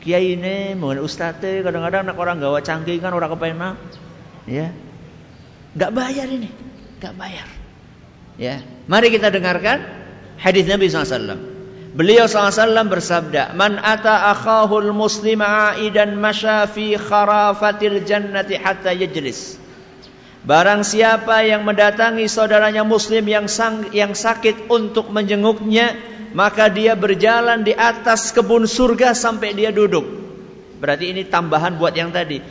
kiai 0.00 0.40
ini, 0.40 0.72
menggone 0.72 1.04
ustate, 1.04 1.60
kadang-kadang 1.60 2.08
nak 2.08 2.16
orang 2.16 2.40
gawa 2.40 2.64
canggih 2.64 2.96
kan 2.96 3.12
orang 3.12 3.28
kepenak, 3.36 3.76
ya, 4.48 4.72
nggak 5.74 5.90
bayar 5.90 6.26
ini, 6.30 6.50
nggak 7.02 7.14
bayar, 7.18 7.48
ya. 8.38 8.62
Mari 8.86 9.10
kita 9.12 9.28
dengarkan 9.28 9.82
hadis 10.38 10.64
Nabi 10.68 10.86
SAW. 10.88 11.54
Beliau 11.94 12.26
SAW 12.26 12.90
bersabda, 12.90 13.54
Man 13.54 13.78
ata 13.78 14.34
akhahul 14.34 14.90
muslim 14.90 15.38
aidan 15.38 16.18
masya 16.18 16.66
fi 16.66 16.98
kharafatil 16.98 18.02
jannati 18.02 18.58
hatta 18.58 18.90
yajlis. 18.90 19.62
Barang 20.44 20.84
siapa 20.84 21.40
yang 21.46 21.64
mendatangi 21.64 22.28
saudaranya 22.28 22.84
muslim 22.84 23.24
yang 23.24 23.48
sang, 23.48 23.94
yang 23.96 24.12
sakit 24.12 24.68
untuk 24.68 25.08
menjenguknya, 25.08 25.96
maka 26.36 26.68
dia 26.68 26.92
berjalan 26.98 27.64
di 27.64 27.72
atas 27.72 28.34
kebun 28.34 28.68
surga 28.68 29.16
sampai 29.16 29.56
dia 29.56 29.70
duduk. 29.72 30.04
Berarti 30.82 31.16
ini 31.16 31.24
tambahan 31.24 31.80
buat 31.80 31.96
yang 31.96 32.12
tadi. 32.12 32.42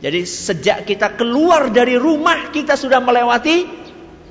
Jadi 0.00 0.24
sejak 0.24 0.88
kita 0.88 1.12
keluar 1.12 1.68
dari 1.68 2.00
rumah 2.00 2.48
kita 2.48 2.72
sudah 2.72 3.04
melewati 3.04 3.68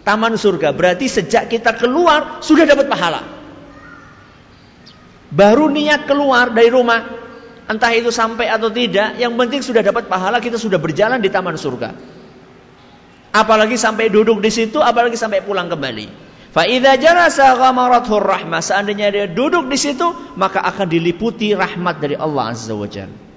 taman 0.02 0.34
surga. 0.34 0.74
Berarti 0.74 1.06
sejak 1.06 1.46
kita 1.46 1.78
keluar 1.78 2.42
sudah 2.42 2.66
dapat 2.66 2.90
pahala. 2.90 3.22
Baru 5.30 5.70
niat 5.70 6.10
keluar 6.10 6.50
dari 6.50 6.74
rumah, 6.74 7.06
entah 7.70 7.94
itu 7.94 8.10
sampai 8.10 8.50
atau 8.50 8.74
tidak, 8.74 9.22
yang 9.22 9.38
penting 9.38 9.62
sudah 9.62 9.86
dapat 9.86 10.10
pahala 10.10 10.42
kita 10.42 10.58
sudah 10.58 10.82
berjalan 10.82 11.22
di 11.22 11.30
taman 11.30 11.54
surga. 11.54 11.94
Apalagi 13.30 13.78
sampai 13.78 14.10
duduk 14.10 14.42
di 14.42 14.50
situ, 14.50 14.82
apalagi 14.82 15.14
sampai 15.14 15.46
pulang 15.46 15.70
kembali. 15.70 16.30
Fa'idha 16.50 16.98
jalasa 16.98 17.54
ghamarathur 17.54 18.26
rahmah. 18.26 18.58
Seandainya 18.58 19.14
dia 19.14 19.26
duduk 19.30 19.70
di 19.70 19.78
situ, 19.78 20.34
maka 20.34 20.66
akan 20.66 20.90
diliputi 20.90 21.54
rahmat 21.54 22.02
dari 22.02 22.18
Allah 22.18 22.58
Azza 22.58 22.74
wa 22.74 22.90
Jalla. 22.90 23.29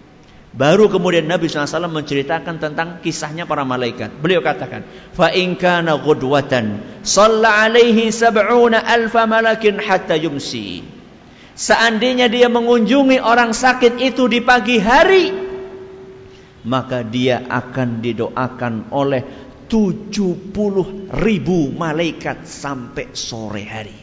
Baru 0.52 0.92
kemudian 0.92 1.24
Nabi 1.24 1.48
SAW 1.48 1.88
menceritakan 1.88 2.60
tentang 2.60 3.00
kisahnya 3.00 3.48
para 3.48 3.64
malaikat. 3.64 4.12
Beliau 4.20 4.44
katakan, 4.44 4.84
Fa 5.16 5.32
in 5.32 5.56
kana 5.56 5.96
ghudwatan, 5.96 7.00
salla 7.00 7.64
alaihi 7.64 8.12
alfa 8.12 9.24
malakin 9.24 9.80
hatta 9.80 10.12
yumsi. 10.12 10.84
Seandainya 11.56 12.28
dia 12.28 12.52
mengunjungi 12.52 13.16
orang 13.24 13.56
sakit 13.56 13.96
itu 13.96 14.28
di 14.28 14.44
pagi 14.44 14.76
hari, 14.76 15.32
maka 16.68 17.00
dia 17.00 17.48
akan 17.48 18.04
didoakan 18.04 18.92
oleh 18.92 19.24
70 19.72 20.52
ribu 21.16 21.72
malaikat 21.72 22.44
sampai 22.44 23.16
sore 23.16 23.64
hari. 23.64 23.98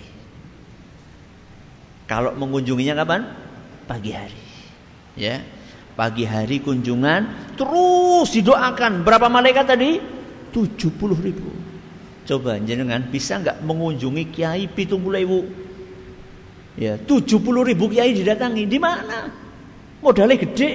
Kalau 2.10 2.34
mengunjunginya 2.34 2.98
kapan? 2.98 3.22
Pagi 3.86 4.12
hari. 4.18 4.42
Ya. 5.14 5.46
Pagi 6.00 6.24
hari 6.24 6.64
kunjungan 6.64 7.52
terus 7.60 8.32
didoakan. 8.32 9.04
Berapa 9.04 9.28
malaikat 9.28 9.68
tadi? 9.68 10.00
70 10.56 10.96
ribu. 11.20 11.52
Coba 12.24 12.56
jenengan 12.64 13.04
bisa 13.12 13.36
nggak 13.44 13.60
mengunjungi 13.68 14.32
kiai 14.32 14.72
pitung 14.72 15.04
ibu? 15.12 15.44
Ya, 16.80 16.96
70 16.96 17.44
ribu 17.44 17.92
kiai 17.92 18.16
didatangi. 18.16 18.64
Di 18.64 18.80
mana? 18.80 19.28
Modalnya 20.00 20.40
gede. 20.40 20.72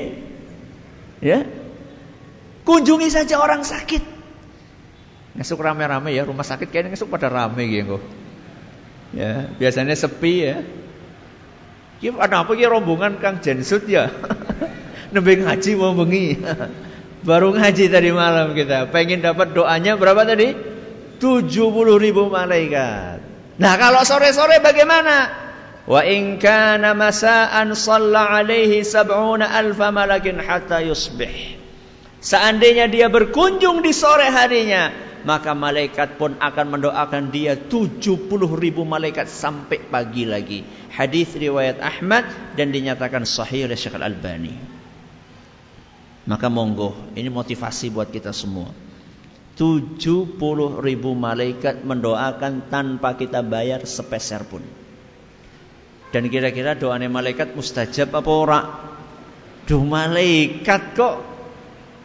Ya. 1.24 1.48
Kunjungi 2.68 3.08
saja 3.08 3.40
orang 3.40 3.64
sakit. 3.64 4.04
Ngesuk 5.40 5.64
rame-rame 5.64 6.12
ya, 6.12 6.28
rumah 6.28 6.44
sakit 6.44 6.68
kayaknya 6.68 7.00
ngesuk 7.00 7.08
pada 7.08 7.32
rame 7.32 7.64
gitu. 7.72 7.96
Ya, 9.16 9.48
biasanya 9.56 9.96
sepi 9.96 10.34
ya. 10.52 10.60
Ki 12.04 12.12
ada 12.12 12.44
apa 12.44 12.52
ki 12.52 12.68
rombongan 12.68 13.16
Kang 13.24 13.40
Jensut 13.40 13.88
ya? 13.88 14.12
Nembe 15.12 15.42
ngaji 15.42 15.70
mau 15.76 15.92
bengi. 15.92 16.38
Baru 17.28 17.56
ngaji 17.56 17.88
tadi 17.88 18.10
malam 18.12 18.52
kita. 18.52 18.92
Pengen 18.92 19.24
dapat 19.24 19.56
doanya 19.56 19.96
berapa 19.96 20.28
tadi? 20.28 20.52
70 21.18 21.48
ribu 21.96 22.28
malaikat. 22.28 23.24
Nah 23.56 23.74
kalau 23.80 24.04
sore-sore 24.04 24.60
bagaimana? 24.60 25.32
Wa 25.84 26.00
in 26.04 26.40
kana 26.40 26.96
masa'an 26.96 27.72
shalla 27.76 28.40
alaihi 28.40 28.84
sab'una 28.84 29.52
alfa 29.52 29.88
malakin 29.92 30.40
hatta 30.40 30.80
yusbih. 30.84 31.60
Seandainya 32.24 32.88
dia 32.88 33.12
berkunjung 33.12 33.84
di 33.84 33.92
sore 33.92 34.28
harinya, 34.32 34.88
maka 35.28 35.52
malaikat 35.52 36.16
pun 36.16 36.36
akan 36.40 36.66
mendoakan 36.76 37.28
dia 37.28 37.56
70 37.56 38.28
ribu 38.56 38.84
malaikat 38.88 39.28
sampai 39.28 39.80
pagi 39.92 40.24
lagi. 40.24 40.64
Hadis 40.88 41.36
riwayat 41.36 41.84
Ahmad 41.84 42.24
dan 42.56 42.72
dinyatakan 42.72 43.28
sahih 43.28 43.68
oleh 43.68 43.76
Syekh 43.76 44.00
Al-Albani. 44.00 44.73
Maka 46.24 46.48
monggo, 46.48 46.96
ini 47.12 47.28
motivasi 47.28 47.92
buat 47.92 48.08
kita 48.08 48.32
semua. 48.32 48.72
70 49.54 50.34
ribu 50.82 51.10
malaikat 51.14 51.84
mendoakan 51.84 52.72
tanpa 52.72 53.14
kita 53.14 53.44
bayar 53.44 53.84
sepeser 53.84 54.42
pun. 54.48 54.64
Dan 56.10 56.26
kira-kira 56.32 56.74
doanya 56.74 57.06
malaikat 57.10 57.54
mustajab 57.54 58.14
apa 58.14 58.30
ora? 58.30 58.60
Duh 59.68 59.84
malaikat 59.84 60.96
kok 60.96 61.34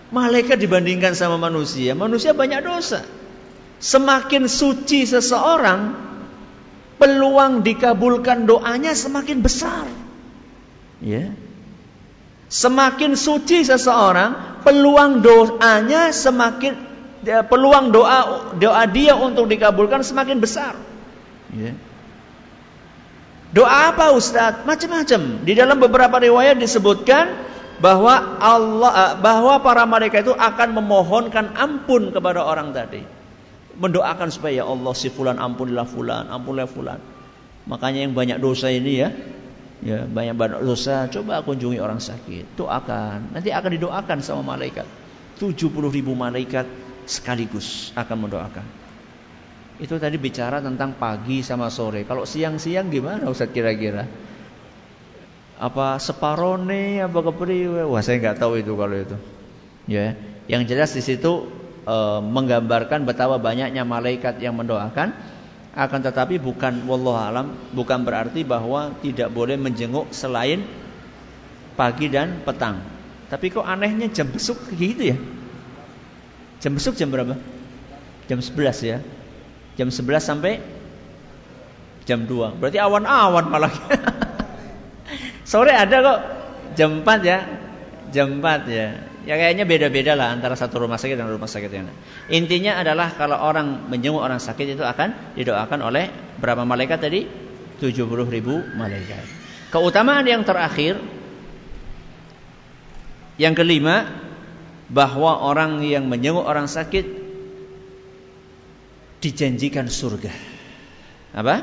Malaikat 0.09 0.57
dibandingkan 0.57 1.13
sama 1.13 1.37
manusia, 1.37 1.93
manusia 1.93 2.33
banyak 2.33 2.65
dosa. 2.65 3.05
Semakin 3.77 4.49
suci 4.49 5.05
seseorang, 5.05 5.93
peluang 6.97 7.61
dikabulkan 7.61 8.49
doanya 8.49 8.97
semakin 8.97 9.37
besar. 9.45 9.85
Ya. 10.97 11.29
Semakin 12.49 13.13
suci 13.13 13.61
seseorang, 13.61 14.61
peluang 14.65 15.21
doanya 15.21 16.09
semakin 16.09 16.73
peluang 17.45 17.93
doa 17.93 18.51
doa 18.57 18.83
dia 18.89 19.13
untuk 19.13 19.45
dikabulkan 19.45 20.01
semakin 20.01 20.41
besar. 20.41 20.73
Ya. 21.53 21.77
Doa 23.49 23.93
apa 23.93 24.13
Ustaz? 24.13 24.65
Macam-macam. 24.65 25.45
Di 25.45 25.53
dalam 25.57 25.77
beberapa 25.81 26.21
riwayat 26.21 26.57
disebutkan 26.61 27.33
bahwa 27.81 28.37
Allah 28.37 28.91
eh, 28.93 29.13
bahwa 29.21 29.57
para 29.61 29.85
malaikat 29.89 30.25
itu 30.25 30.33
akan 30.33 30.77
memohonkan 30.77 31.57
ampun 31.57 32.13
kepada 32.13 32.45
orang 32.45 32.73
tadi. 32.73 33.01
Mendoakan 33.79 34.27
supaya 34.29 34.61
ya 34.61 34.65
Allah 34.67 34.91
si 34.91 35.07
fulan 35.07 35.39
ampunilah 35.39 35.87
fulan, 35.87 36.27
ampunilah 36.27 36.67
fulan. 36.67 36.99
Makanya 37.63 38.03
yang 38.03 38.13
banyak 38.17 38.37
dosa 38.43 38.67
ini 38.73 38.99
ya, 38.99 39.09
ya 39.79 40.05
banyak 40.05 40.35
banyak 40.35 40.59
dosa. 40.63 41.07
Coba 41.07 41.43
kunjungi 41.43 41.79
orang 41.79 41.99
sakit. 42.03 42.55
Doakan. 42.59 43.35
Nanti 43.35 43.49
akan 43.51 43.71
didoakan 43.75 44.17
sama 44.23 44.55
malaikat. 44.55 44.85
70 45.39 45.71
ribu 45.91 46.13
malaikat 46.13 46.67
sekaligus 47.07 47.95
akan 47.95 48.27
mendoakan. 48.27 48.65
Itu 49.79 49.95
tadi 49.95 50.19
bicara 50.19 50.59
tentang 50.59 50.99
pagi 50.99 51.39
sama 51.39 51.71
sore. 51.71 52.03
Kalau 52.03 52.27
siang-siang 52.27 52.91
gimana 52.91 53.31
Ustaz 53.31 53.49
kira-kira? 53.55 54.03
Apa 55.59 55.99
separone 55.99 57.03
apa 57.03 57.19
kepriwe 57.19 57.83
wah 57.87 57.99
saya 58.03 58.19
nggak 58.19 58.37
tahu 58.39 58.59
itu 58.59 58.75
kalau 58.75 58.95
itu. 58.95 59.17
Ya 59.87 60.19
yang 60.51 60.67
jelas 60.67 60.91
di 60.91 61.03
situ 61.03 61.47
e, 61.87 61.95
menggambarkan 62.23 63.07
betapa 63.07 63.39
banyaknya 63.39 63.83
malaikat 63.87 64.39
yang 64.43 64.55
mendoakan 64.55 65.15
akan 65.69 65.99
tetapi 66.01 66.41
bukan 66.41 66.81
wallahu 66.89 67.17
alam 67.17 67.53
bukan 67.77 68.01
berarti 68.01 68.41
bahwa 68.41 68.89
tidak 69.05 69.29
boleh 69.29 69.53
menjenguk 69.53 70.09
selain 70.09 70.65
pagi 71.77 72.09
dan 72.09 72.41
petang. 72.41 72.81
Tapi 73.29 73.53
kok 73.53 73.63
anehnya 73.63 74.09
jam 74.09 74.25
besuk 74.27 74.57
gitu 74.73 75.13
ya? 75.13 75.17
Jam 76.59 76.75
besuk 76.75 76.97
jam 76.97 77.13
berapa? 77.13 77.37
Jam 78.27 78.41
11 78.41 78.89
ya. 78.89 78.97
Jam 79.79 79.87
11 79.93 80.19
sampai 80.19 80.59
jam 82.03 82.25
2. 82.25 82.59
Berarti 82.59 82.81
awan-awan 82.81 83.45
malah. 83.47 83.73
Sore 85.49 85.71
ada 85.71 85.97
kok 86.01 86.19
jam 86.75 87.05
4 87.05 87.21
ya. 87.23 87.39
Jam 88.09 88.41
4 88.41 88.65
ya. 88.67 89.08
Ya 89.27 89.35
kayaknya 89.35 89.67
beda-beda 89.67 90.15
lah 90.15 90.31
antara 90.31 90.55
satu 90.55 90.79
rumah 90.79 90.95
sakit 90.95 91.19
dan 91.19 91.27
rumah 91.27 91.49
sakit 91.49 91.67
yang 91.67 91.91
lain. 91.91 91.97
Intinya 92.31 92.79
adalah 92.79 93.11
kalau 93.19 93.35
orang 93.35 93.91
menjenguk 93.91 94.23
orang 94.23 94.39
sakit 94.39 94.79
itu 94.79 94.83
akan 94.85 95.35
didoakan 95.35 95.79
oleh 95.83 96.07
berapa 96.39 96.63
malaikat 96.63 97.03
tadi? 97.03 97.27
70 97.83 97.99
ribu 98.31 98.63
malaikat. 98.79 99.23
Keutamaan 99.71 100.23
yang 100.23 100.43
terakhir 100.47 100.99
yang 103.39 103.55
kelima 103.55 104.07
bahwa 104.87 105.43
orang 105.43 105.83
yang 105.83 106.07
menjenguk 106.07 106.43
orang 106.43 106.71
sakit 106.71 107.05
dijanjikan 109.19 109.91
surga. 109.91 110.31
Apa? 111.35 111.55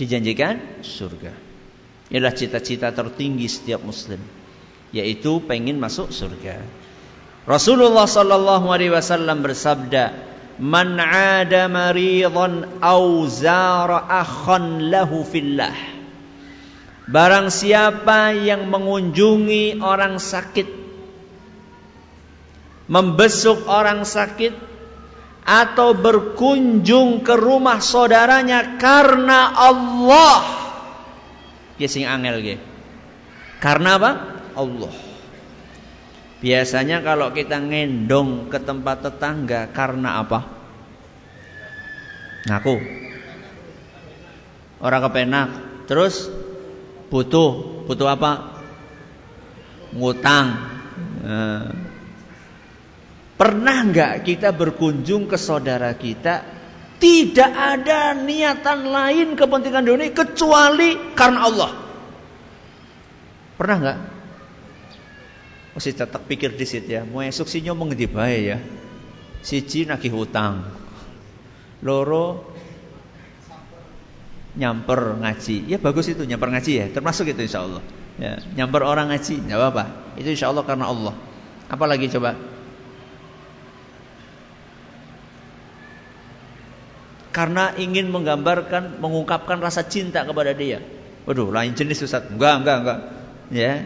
Dijanjikan 0.00 0.80
surga. 0.80 1.32
Inilah 2.08 2.32
cita-cita 2.32 2.88
tertinggi 2.92 3.48
setiap 3.48 3.84
muslim 3.84 4.45
yaitu 4.94 5.42
pengen 5.44 5.78
masuk 5.78 6.10
surga. 6.10 6.62
Rasulullah 7.46 8.10
sallallahu 8.10 8.66
alaihi 8.74 8.90
wasallam 8.90 9.46
bersabda, 9.46 10.10
"Man 10.58 10.98
'ada 10.98 11.70
maridan 11.70 12.82
aw 12.82 13.02
zara 13.30 14.02
akhan 14.10 14.90
lahu 14.90 15.22
fillah." 15.22 15.74
Barang 17.06 17.54
siapa 17.54 18.34
yang 18.34 18.66
mengunjungi 18.66 19.78
orang 19.78 20.18
sakit, 20.18 20.66
membesuk 22.90 23.70
orang 23.70 24.02
sakit 24.02 24.58
atau 25.46 25.94
berkunjung 25.94 27.22
ke 27.22 27.38
rumah 27.38 27.78
saudaranya 27.78 28.74
karena 28.82 29.54
Allah. 29.54 30.42
Ya 31.78 31.86
sing 31.86 32.02
angel 32.10 32.42
ge. 32.42 32.56
Karena 33.62 34.02
apa? 34.02 34.35
Allah. 34.56 34.92
Biasanya 36.40 37.00
kalau 37.00 37.32
kita 37.32 37.60
ngendong 37.60 38.52
ke 38.52 38.60
tempat 38.60 39.04
tetangga 39.04 39.68
karena 39.72 40.20
apa? 40.20 40.40
Ngaku. 42.48 42.76
Orang 44.80 45.00
kepenak. 45.08 45.48
Terus 45.88 46.28
butuh, 47.08 47.84
butuh 47.88 48.08
apa? 48.08 48.32
Ngutang. 49.96 50.46
Nah. 51.24 51.68
Pernah 53.36 53.84
nggak 53.92 54.24
kita 54.24 54.56
berkunjung 54.56 55.28
ke 55.28 55.36
saudara 55.36 55.92
kita 55.92 56.40
tidak 56.96 57.52
ada 57.52 58.16
niatan 58.16 58.88
lain 58.88 59.36
kepentingan 59.36 59.84
dunia 59.84 60.08
kecuali 60.16 61.12
karena 61.12 61.40
Allah? 61.44 61.70
Pernah 63.60 63.76
nggak? 63.76 64.15
Mesti 65.76 65.92
tetap 65.92 66.24
pikir 66.24 66.56
di 66.56 66.64
situ 66.64 66.88
ya. 66.96 67.04
Mau 67.04 67.20
esok 67.20 67.44
sih 67.44 67.60
nyomong 67.60 67.92
di 67.92 68.08
bae 68.08 68.38
ya. 68.48 68.58
Siji 69.44 69.84
nagih 69.84 70.08
hutang. 70.08 70.64
Loro 71.84 72.56
nyamper 74.56 75.20
ngaji. 75.20 75.68
Ya 75.68 75.76
bagus 75.76 76.08
itu 76.08 76.24
nyamper 76.24 76.48
ngaji 76.48 76.72
ya. 76.80 76.86
Termasuk 76.88 77.28
itu 77.28 77.44
insya 77.44 77.68
Allah. 77.68 77.84
Ya, 78.16 78.40
nyamper 78.56 78.80
orang 78.80 79.12
ngaji, 79.12 79.44
nggak 79.44 79.60
apa-apa. 79.60 79.84
Itu 80.16 80.32
insya 80.32 80.48
Allah 80.48 80.64
karena 80.64 80.88
Allah. 80.88 81.12
Apalagi 81.68 82.08
coba? 82.08 82.32
Karena 87.36 87.76
ingin 87.76 88.08
menggambarkan, 88.08 88.96
mengungkapkan 88.96 89.60
rasa 89.60 89.84
cinta 89.84 90.24
kepada 90.24 90.56
dia. 90.56 90.80
Waduh, 91.28 91.52
lain 91.52 91.76
jenis 91.76 92.00
Ustaz. 92.00 92.32
Enggak, 92.32 92.64
enggak, 92.64 92.76
enggak. 92.80 92.98
Ya, 93.52 93.84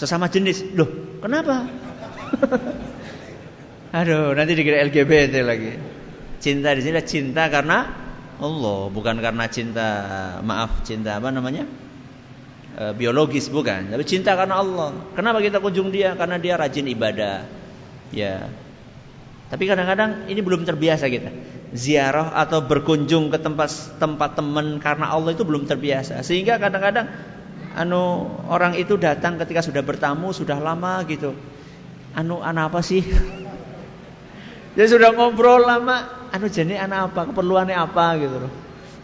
Sesama 0.00 0.32
jenis. 0.32 0.64
Loh, 0.72 1.20
kenapa? 1.20 1.68
Aduh, 4.00 4.32
nanti 4.32 4.56
dikira 4.56 4.80
LGBT 4.88 5.44
lagi. 5.44 5.76
Cinta 6.40 6.72
di 6.72 6.80
sini 6.80 7.04
cinta 7.04 7.52
karena 7.52 7.84
Allah, 8.40 8.88
bukan 8.88 9.20
karena 9.20 9.44
cinta 9.52 9.88
maaf, 10.40 10.88
cinta 10.88 11.20
apa 11.20 11.28
namanya? 11.28 11.68
E, 12.80 12.96
biologis 12.96 13.52
bukan, 13.52 13.92
tapi 13.92 14.08
cinta 14.08 14.32
karena 14.32 14.64
Allah. 14.64 14.96
Kenapa 15.12 15.44
kita 15.44 15.60
kunjung 15.60 15.92
dia? 15.92 16.16
Karena 16.16 16.40
dia 16.40 16.56
rajin 16.56 16.88
ibadah. 16.88 17.44
Ya. 18.08 18.48
Tapi 19.52 19.68
kadang-kadang 19.68 20.32
ini 20.32 20.40
belum 20.40 20.64
terbiasa 20.64 21.12
kita. 21.12 21.28
Ziarah 21.76 22.40
atau 22.40 22.64
berkunjung 22.64 23.28
ke 23.28 23.36
tempat 23.36 24.00
tempat 24.00 24.32
teman 24.32 24.80
karena 24.80 25.12
Allah 25.12 25.36
itu 25.36 25.44
belum 25.44 25.68
terbiasa. 25.68 26.24
Sehingga 26.24 26.56
kadang-kadang 26.56 27.04
anu 27.76 28.26
orang 28.50 28.74
itu 28.74 28.98
datang 28.98 29.38
ketika 29.38 29.62
sudah 29.62 29.82
bertamu 29.84 30.34
sudah 30.34 30.58
lama 30.58 31.04
gitu. 31.06 31.36
Anu 32.16 32.42
anak 32.42 32.74
apa 32.74 32.80
sih? 32.82 33.06
Dia 34.74 34.86
sudah 34.92 35.14
ngobrol 35.14 35.62
lama. 35.62 36.26
Anu 36.30 36.46
jadi 36.50 36.86
anak 36.86 37.14
apa? 37.14 37.20
Keperluannya 37.34 37.76
apa 37.76 38.06
gitu 38.18 38.36
loh. 38.46 38.52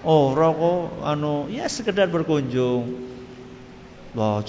Oh, 0.06 0.38
rokok 0.38 1.02
anu 1.02 1.50
ya 1.50 1.66
sekedar 1.66 2.06
berkunjung. 2.10 3.14
Wah, 4.16 4.40
wow, 4.40 4.42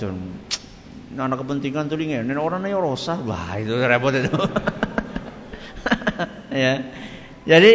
anak 1.16 1.40
kepentingan 1.42 1.88
tuh 1.88 1.98
ini 1.98 2.20
orang 2.36 2.68
yang 2.68 2.84
rosa 2.84 3.16
wah 3.24 3.56
itu 3.56 3.72
repot 3.74 4.12
itu 4.12 4.28
ya 6.68 6.84
jadi 7.48 7.72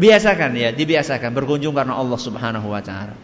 biasakan 0.00 0.56
ya 0.56 0.72
dibiasakan 0.72 1.36
berkunjung 1.36 1.76
karena 1.76 2.00
Allah 2.00 2.16
Subhanahu 2.16 2.72
Wa 2.72 2.80
Taala 2.80 3.14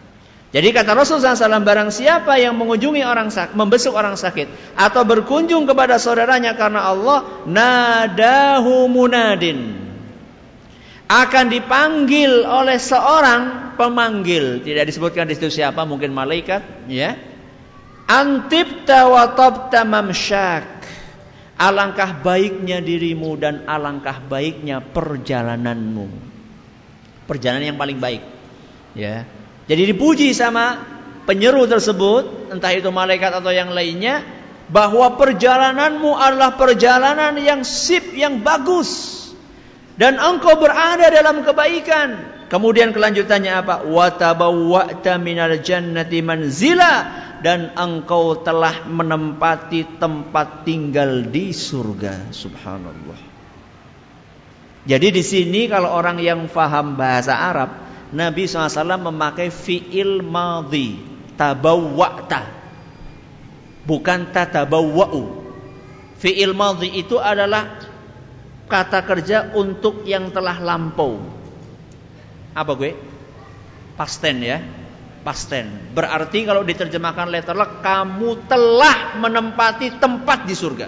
jadi 0.57 0.73
kata 0.73 0.97
Rasulullah 0.97 1.37
SAW 1.37 1.61
barang 1.61 1.93
siapa 1.93 2.41
yang 2.41 2.57
mengunjungi 2.57 3.05
orang 3.05 3.29
sakit, 3.29 3.53
membesuk 3.53 3.93
orang 3.93 4.17
sakit 4.17 4.73
atau 4.73 5.05
berkunjung 5.05 5.69
kepada 5.69 6.01
saudaranya 6.01 6.57
karena 6.57 6.89
Allah 6.89 7.45
nadahu 7.45 8.89
munadin 8.89 9.77
akan 11.05 11.45
dipanggil 11.53 12.41
oleh 12.41 12.81
seorang 12.81 13.73
pemanggil 13.77 14.65
tidak 14.65 14.89
disebutkan 14.89 15.29
di 15.29 15.37
situ 15.37 15.61
siapa 15.61 15.85
mungkin 15.85 16.11
malaikat 16.11 16.89
ya 16.89 17.15
Antibta 18.07 19.11
wa 19.11 19.35
tabta 19.35 19.83
mamsyak. 19.83 20.79
Alangkah 21.59 22.23
baiknya 22.23 22.79
dirimu 22.79 23.35
dan 23.35 23.67
alangkah 23.67 24.23
baiknya 24.23 24.79
perjalananmu. 24.79 26.07
Perjalanan 27.27 27.75
yang 27.75 27.79
paling 27.81 27.99
baik. 27.99 28.23
Ya. 28.95 29.27
Jadi 29.67 29.83
dipuji 29.83 30.31
sama 30.31 30.79
penyeru 31.27 31.67
tersebut, 31.67 32.55
entah 32.55 32.71
itu 32.71 32.87
malaikat 32.87 33.35
atau 33.43 33.51
yang 33.51 33.75
lainnya, 33.75 34.23
bahwa 34.71 35.15
perjalananmu 35.19 36.15
adalah 36.15 36.55
perjalanan 36.55 37.35
yang 37.35 37.67
sip, 37.67 38.15
yang 38.15 38.39
bagus. 38.39 39.15
Dan 39.99 40.21
engkau 40.21 40.55
berada 40.55 41.09
dalam 41.11 41.43
kebaikan. 41.43 42.37
Kemudian 42.47 42.95
kelanjutannya 42.95 43.53
apa? 43.59 43.75
Wa 43.83 44.13
tabawwa'ta 44.15 45.19
minal 45.19 45.59
jannati 45.59 46.23
manzila 46.23 46.93
dan 47.43 47.75
engkau 47.75 48.39
telah 48.39 48.87
menempati 48.87 49.99
tempat 49.99 50.63
tinggal 50.63 51.27
di 51.27 51.51
surga. 51.51 52.31
Subhanallah. 52.31 53.19
Jadi 54.87 55.07
di 55.11 55.23
sini 55.25 55.67
kalau 55.67 55.91
orang 55.91 56.23
yang 56.23 56.47
faham 56.47 56.95
bahasa 56.95 57.35
Arab, 57.35 57.69
Nabi 58.13 58.47
SAW 58.47 59.11
memakai 59.11 59.51
fi'il 59.51 60.23
madhi, 60.23 60.99
tabawwa'ta. 61.35 62.41
Bukan 63.83 64.31
tatabawwa'u. 64.31 65.23
Fi'il 66.19 66.55
madhi 66.55 66.97
itu 66.99 67.19
adalah 67.19 67.83
kata 68.67 68.99
kerja 69.03 69.55
untuk 69.55 70.03
yang 70.07 70.31
telah 70.31 70.59
lampau. 70.59 71.19
Apa 72.55 72.71
gue? 72.75 72.91
Pasten 73.95 74.37
ya 74.43 74.59
pasten. 75.27 75.91
Berarti 75.91 76.47
kalau 76.47 76.63
diterjemahkan 76.63 77.27
letterlock 77.27 77.83
kamu 77.83 78.47
telah 78.47 79.19
menempati 79.19 79.99
tempat 79.99 80.47
di 80.47 80.55
surga. 80.55 80.87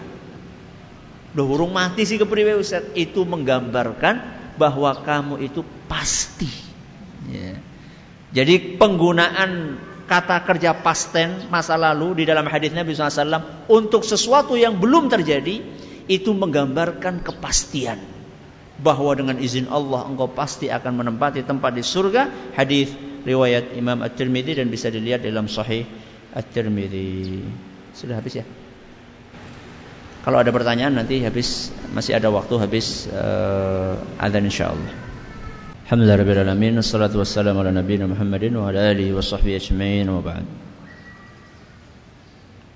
Duh 1.36 1.43
burung 1.43 1.76
mati 1.76 2.07
sih 2.07 2.15
Ustaz. 2.15 2.88
Itu 2.95 3.28
menggambarkan 3.28 4.15
bahwa 4.55 4.95
kamu 5.03 5.43
itu 5.43 5.59
pasti. 5.91 6.68
Ya. 7.30 7.53
Jadi 8.30 8.77
penggunaan 8.77 9.77
kata 10.09 10.41
kerja 10.41 10.73
pasten 10.82 11.49
masa 11.53 11.77
lalu 11.77 12.21
di 12.21 12.23
dalam 12.25 12.49
hadis 12.49 12.73
Nabi 12.73 12.97
SAW 12.97 13.69
untuk 13.69 14.01
sesuatu 14.01 14.57
yang 14.57 14.82
belum 14.82 15.05
terjadi 15.09 15.61
itu 16.09 16.34
menggambarkan 16.34 17.21
kepastian 17.21 18.01
bahwa 18.82 19.13
dengan 19.13 19.38
izin 19.38 19.69
Allah 19.69 20.09
engkau 20.09 20.25
pasti 20.32 20.73
akan 20.73 21.05
menempati 21.05 21.45
tempat 21.45 21.77
di 21.77 21.86
surga. 21.86 22.53
Hadis 22.57 22.89
riwayat 23.21 23.77
Imam 23.77 24.01
At-Tirmidzi 24.01 24.57
dan 24.57 24.73
bisa 24.73 24.89
dilihat 24.89 25.21
dalam 25.21 25.45
Sahih 25.45 25.86
At-Tirmidzi. 26.34 27.45
Sudah 27.93 28.17
habis 28.17 28.41
ya? 28.41 28.45
Kalau 30.25 30.41
ada 30.41 30.51
pertanyaan 30.51 30.99
nanti 30.99 31.21
habis 31.23 31.71
masih 31.95 32.17
ada 32.17 32.27
waktu 32.34 32.55
habis 32.59 33.07
uh, 33.11 33.97
adzan 34.19 34.45
insyaallah. 34.47 35.09
Alhamdulillah. 35.89 36.21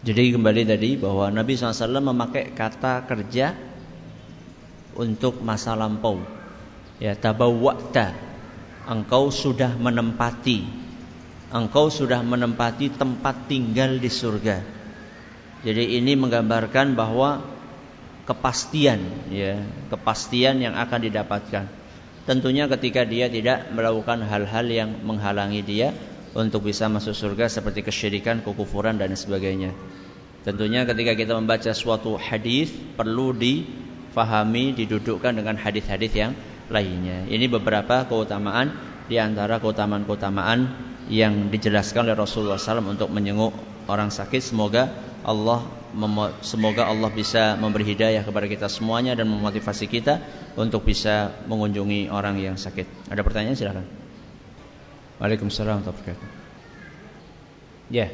Jadi 0.01 0.24
kembali 0.34 0.61
tadi 0.66 0.89
bahwa 0.97 1.30
Nabi 1.30 1.53
SAW 1.53 2.01
memakai 2.09 2.57
kata 2.57 3.05
kerja 3.05 3.53
untuk 4.97 5.45
masa 5.45 5.78
lampau. 5.78 6.26
Ya 6.97 7.14
tabawwa'ta 7.14 8.18
engkau 8.89 9.30
sudah 9.30 9.78
menempati 9.78 10.66
engkau 11.53 11.93
sudah 11.93 12.26
menempati 12.26 12.97
tempat 12.97 13.45
tinggal 13.45 14.01
di 14.01 14.09
surga. 14.09 14.57
Jadi 15.61 16.01
ini 16.01 16.18
menggambarkan 16.18 16.97
bahwa 16.97 17.45
kepastian 18.26 19.30
ya, 19.30 19.61
kepastian 19.93 20.66
yang 20.66 20.74
akan 20.74 20.99
didapatkan. 21.05 21.83
Tentunya 22.24 22.71
ketika 22.71 23.03
dia 23.03 23.28
tidak 23.28 23.67
melakukan 23.76 24.24
hal-hal 24.24 24.63
yang 24.71 24.89
menghalangi 25.03 25.59
dia 25.59 25.91
untuk 26.32 26.65
bisa 26.65 26.88
masuk 26.88 27.11
surga 27.11 27.51
seperti 27.51 27.84
kesyirikan, 27.84 28.39
kekufuran 28.41 28.95
dan 28.95 29.11
sebagainya. 29.11 29.76
Tentunya 30.47 30.84
ketika 30.88 31.15
kita 31.15 31.36
membaca 31.36 31.71
suatu 31.76 32.15
hadis 32.15 32.71
perlu 32.95 33.36
difahami, 33.36 34.71
didudukkan 34.76 35.36
dengan 35.36 35.55
hadis-hadis 35.55 36.11
yang 36.15 36.32
lainnya. 36.71 37.28
Ini 37.28 37.47
beberapa 37.51 38.07
keutamaan 38.07 38.71
di 39.07 39.19
antara 39.19 39.59
keutamaan-keutamaan 39.59 40.91
yang 41.11 41.51
dijelaskan 41.51 42.07
oleh 42.07 42.15
Rasulullah 42.15 42.59
SAW 42.59 42.88
untuk 42.88 43.11
menyenguk 43.11 43.51
orang 43.91 44.11
sakit. 44.11 44.39
Semoga 44.39 44.88
Allah 45.24 45.63
semoga 46.41 46.89
Allah 46.89 47.07
bisa 47.13 47.55
memberi 47.55 47.86
hidayah 47.86 48.26
kepada 48.26 48.49
kita 48.49 48.67
semuanya 48.67 49.13
dan 49.13 49.30
memotivasi 49.30 49.86
kita 49.88 50.19
untuk 50.57 50.84
bisa 50.84 51.32
mengunjungi 51.47 52.09
orang 52.09 52.41
yang 52.41 52.57
sakit. 52.57 53.07
Ada 53.07 53.21
pertanyaan 53.21 53.55
silakan. 53.55 53.86
Waalaikumsalam 55.21 55.86
warahmatullahi 55.86 56.41
Ya. 57.93 58.09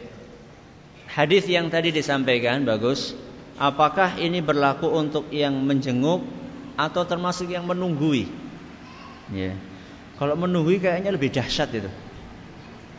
Hadis 1.10 1.49
yang 1.49 1.72
tadi 1.74 1.89
disampaikan 1.89 2.68
bagus. 2.68 3.18
Apakah 3.60 4.22
ini 4.22 4.39
berlaku 4.39 4.88
untuk 4.88 5.28
yang 5.34 5.55
menjenguk 5.66 6.24
atau 6.80 7.03
termasuk 7.03 7.49
yang 7.49 7.66
menunggui? 7.66 8.30
Ya. 9.34 9.55
Kalau 10.20 10.36
menunggui 10.36 10.84
kayaknya 10.84 11.16
lebih 11.16 11.32
dahsyat 11.32 11.72
itu. 11.74 11.89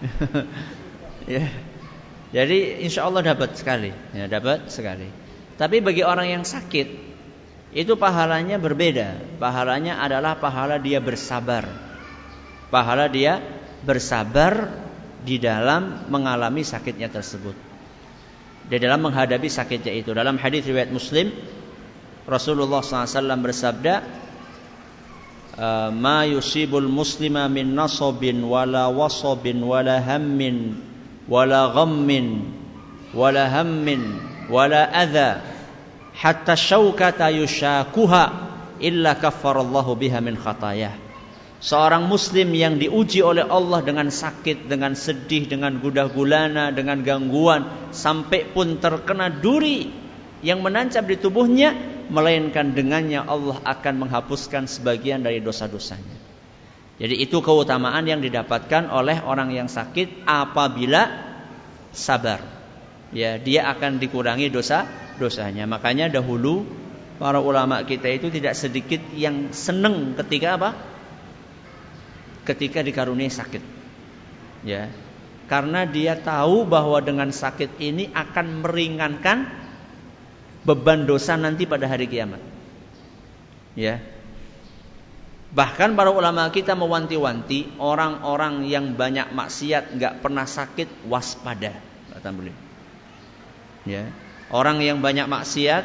ya. 1.37 1.70
Jadi 2.31 2.87
insya 2.87 3.11
Allah 3.11 3.35
dapat 3.35 3.59
sekali, 3.59 3.91
ya 4.15 4.31
dapat 4.31 4.71
sekali. 4.71 5.11
Tapi 5.59 5.83
bagi 5.83 6.07
orang 6.07 6.31
yang 6.31 6.45
sakit 6.47 6.89
itu 7.75 7.93
pahalanya 7.99 8.59
berbeda. 8.59 9.39
Pahalanya 9.43 9.99
adalah 9.99 10.39
pahala 10.39 10.79
dia 10.79 11.03
bersabar. 11.03 11.67
Pahala 12.71 13.11
dia 13.11 13.43
bersabar 13.83 14.71
di 15.27 15.43
dalam 15.43 16.07
mengalami 16.07 16.63
sakitnya 16.63 17.11
tersebut. 17.11 17.55
Di 18.71 18.79
dalam 18.79 19.11
menghadapi 19.11 19.51
sakitnya 19.51 19.91
itu. 19.91 20.15
Dalam 20.15 20.39
hadis 20.39 20.63
riwayat 20.63 20.95
Muslim, 20.95 21.35
Rasulullah 22.31 22.79
SAW 22.79 23.43
bersabda, 23.43 23.95
ma 25.91 26.23
yusibul 26.31 26.87
muslima 26.87 27.51
min 27.51 27.75
nasabin 27.75 28.39
wala 28.47 28.87
wasabin 28.87 29.59
wala 29.67 29.99
hammin 29.99 30.90
wala 31.31 31.71
ghammin 31.71 32.51
wala 33.15 33.47
hammin 33.47 34.19
wala 34.51 34.91
adha 34.91 35.41
hatta 36.19 36.59
syaukata 36.59 37.31
yushakuha 37.31 38.23
illa 38.83 39.15
kaffarallahu 39.15 39.95
biha 39.95 40.19
min 40.19 40.35
khatayah 40.35 41.09
Seorang 41.61 42.09
muslim 42.09 42.57
yang 42.57 42.81
diuji 42.81 43.21
oleh 43.21 43.45
Allah 43.45 43.85
dengan 43.85 44.09
sakit, 44.09 44.65
dengan 44.65 44.97
sedih, 44.97 45.45
dengan 45.45 45.77
gudah 45.77 46.09
gulana, 46.09 46.73
dengan 46.73 47.05
gangguan 47.05 47.93
sampai 47.93 48.49
pun 48.49 48.81
terkena 48.81 49.29
duri 49.29 49.93
yang 50.41 50.65
menancap 50.65 51.05
di 51.05 51.21
tubuhnya 51.21 51.77
melainkan 52.09 52.73
dengannya 52.73 53.21
Allah 53.21 53.61
akan 53.61 53.95
menghapuskan 54.09 54.73
sebagian 54.73 55.21
dari 55.21 55.45
dosa-dosanya. 55.45 56.20
Jadi 57.01 57.17
itu 57.17 57.41
keutamaan 57.41 58.05
yang 58.05 58.21
didapatkan 58.21 58.93
oleh 58.93 59.25
orang 59.25 59.49
yang 59.57 59.73
sakit 59.73 60.29
apabila 60.29 61.09
sabar. 61.97 62.45
Ya, 63.11 63.41
dia 63.41 63.73
akan 63.73 63.97
dikurangi 63.97 64.53
dosa-dosanya. 64.53 65.65
Makanya 65.65 66.13
dahulu 66.13 66.69
para 67.17 67.41
ulama 67.41 67.81
kita 67.89 68.05
itu 68.13 68.29
tidak 68.29 68.53
sedikit 68.53 69.01
yang 69.17 69.49
seneng 69.57 70.13
ketika 70.21 70.61
apa? 70.61 70.71
Ketika 72.45 72.85
dikaruniai 72.85 73.33
sakit. 73.33 73.65
Ya. 74.69 74.93
Karena 75.49 75.89
dia 75.89 76.21
tahu 76.21 76.69
bahwa 76.69 77.01
dengan 77.01 77.33
sakit 77.33 77.81
ini 77.81 78.13
akan 78.13 78.61
meringankan 78.61 79.49
beban 80.69 81.09
dosa 81.09 81.41
nanti 81.41 81.65
pada 81.65 81.89
hari 81.89 82.05
kiamat. 82.13 82.45
Ya. 83.73 84.20
Bahkan 85.51 85.99
para 85.99 86.15
ulama 86.15 86.47
kita 86.55 86.79
mewanti-wanti 86.79 87.75
orang-orang 87.83 88.71
yang 88.71 88.95
banyak 88.95 89.35
maksiat 89.35 89.99
nggak 89.99 90.23
pernah 90.23 90.47
sakit 90.47 91.11
waspada 91.11 91.75
kata. 92.15 92.31
Ya. 93.89 94.13
Orang 94.51 94.79
yang 94.79 95.03
banyak 95.03 95.27
maksiat, 95.27 95.85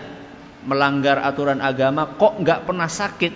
melanggar 0.70 1.22
aturan 1.22 1.62
agama, 1.62 2.18
kok 2.18 2.42
nggak 2.42 2.66
pernah 2.70 2.90
sakit? 2.90 3.34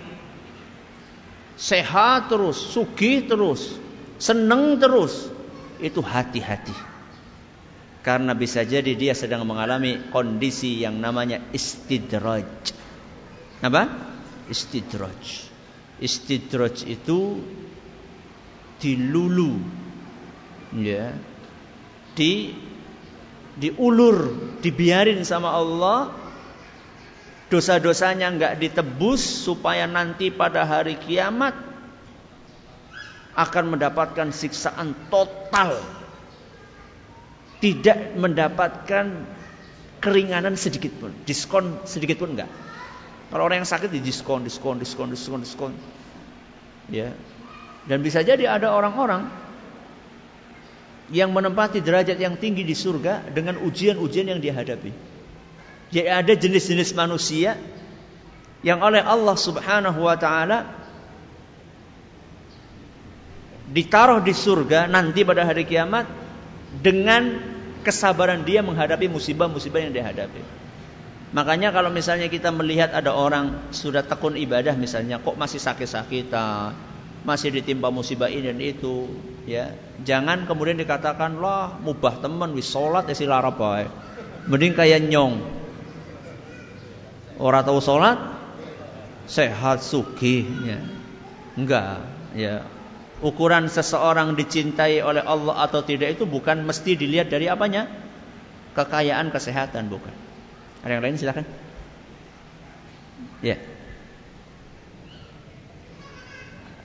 Sehat 1.57 2.29
terus, 2.29 2.57
sugih 2.57 3.25
terus, 3.25 3.77
seneng 4.21 4.77
terus. 4.77 5.33
Itu 5.79 6.03
hati-hati. 6.03 6.75
Karena 8.03 8.35
bisa 8.35 8.67
jadi 8.67 8.95
dia 8.95 9.15
sedang 9.15 9.47
mengalami 9.47 10.11
kondisi 10.11 10.81
yang 10.83 10.99
namanya 10.99 11.39
istidraj. 11.55 12.47
Apa? 13.63 13.83
Istidraj. 14.47 15.48
Istidraj 15.99 16.87
itu 16.87 17.39
dilulu 18.79 19.59
ya. 20.79 21.11
Di 22.15 22.55
diulur 23.59 24.35
dibiarin 24.63 25.21
sama 25.27 25.53
Allah. 25.53 25.99
Dosa-dosanya 27.49 28.29
nggak 28.29 28.61
ditebus 28.61 29.25
supaya 29.25 29.89
nanti 29.89 30.29
pada 30.29 30.69
hari 30.69 31.01
kiamat 31.01 31.57
akan 33.33 33.73
mendapatkan 33.73 34.29
siksaan 34.29 34.93
total. 35.09 35.81
Tidak 37.57 38.15
mendapatkan 38.15 39.25
keringanan 39.99 40.55
sedikit 40.55 40.95
pun 40.95 41.11
diskon 41.27 41.83
sedikit 41.83 42.23
pun 42.23 42.33
enggak 42.33 42.49
kalau 43.29 43.45
orang 43.45 43.61
yang 43.61 43.69
sakit 43.69 43.89
di 43.93 44.01
diskon 44.01 44.41
diskon 44.43 44.81
diskon 44.81 45.13
diskon 45.13 45.39
diskon 45.45 45.73
ya 46.89 47.13
dan 47.89 48.05
bisa 48.05 48.21
jadi 48.21 48.45
ada 48.45 48.73
orang-orang 48.73 49.29
yang 51.09 51.33
menempati 51.33 51.81
derajat 51.81 52.21
yang 52.21 52.37
tinggi 52.37 52.61
di 52.61 52.77
surga 52.77 53.33
dengan 53.33 53.57
ujian-ujian 53.65 54.29
yang 54.29 54.37
dihadapi. 54.37 54.93
Jadi 55.89 56.05
ada 56.05 56.33
jenis-jenis 56.37 56.93
manusia 56.93 57.57
yang 58.61 58.77
oleh 58.85 59.01
Allah 59.01 59.33
Subhanahu 59.33 60.05
wa 60.05 60.13
taala 60.21 60.69
ditaruh 63.69 64.21
di 64.21 64.33
surga 64.37 64.85
nanti 64.85 65.25
pada 65.25 65.49
hari 65.49 65.65
kiamat 65.65 66.05
dengan 66.77 67.41
kesabaran 67.81 68.45
dia 68.45 68.61
menghadapi 68.61 69.09
musibah-musibah 69.09 69.81
yang 69.81 69.93
dihadapi. 69.97 70.58
Makanya 71.29 71.69
kalau 71.69 71.93
misalnya 71.93 72.25
kita 72.25 72.49
melihat 72.49 72.89
ada 72.89 73.13
orang 73.13 73.69
sudah 73.69 74.01
tekun 74.01 74.33
ibadah 74.33 74.73
misalnya 74.73 75.21
kok 75.21 75.37
masih 75.37 75.61
sakit-sakitan, 75.61 76.73
masih 77.21 77.53
ditimpa 77.53 77.93
musibah 77.93 78.33
ini 78.33 78.49
dan 78.49 78.57
itu, 78.57 79.05
ya. 79.45 79.69
Jangan 80.01 80.49
kemudian 80.49 80.81
dikatakan 80.81 81.37
lah 81.37 81.77
mubah 81.77 82.17
teman 82.25 82.57
wis 82.57 82.65
salat 82.65 83.05
ya 83.05 83.13
silara 83.13 83.53
bae. 83.53 83.85
Mending 84.49 84.73
kayak 84.73 85.05
nyong. 85.05 85.37
Orang 87.37 87.61
tahu 87.61 87.77
salat 87.77 88.17
sehat 89.29 89.85
suki 89.85 90.49
ya. 90.65 90.81
Enggak, 91.53 92.09
ya. 92.33 92.65
Ukuran 93.21 93.69
seseorang 93.69 94.33
dicintai 94.33 95.05
oleh 95.05 95.21
Allah 95.21 95.61
atau 95.61 95.85
tidak 95.85 96.17
itu 96.17 96.25
bukan 96.25 96.65
mesti 96.65 96.97
dilihat 96.97 97.29
dari 97.29 97.51
apanya? 97.51 97.85
Kekayaan, 98.73 99.29
kesehatan 99.29 99.91
bukan. 99.91 100.28
Ada 100.83 100.91
yang 100.95 101.03
lain 101.03 101.19
silakan. 101.19 101.45
Ya. 103.43 103.55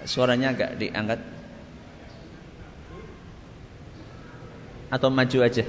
Suaranya 0.05 0.53
agak 0.53 0.77
diangkat 0.77 1.21
Atau 4.93 5.09
maju 5.09 5.39
aja 5.43 5.65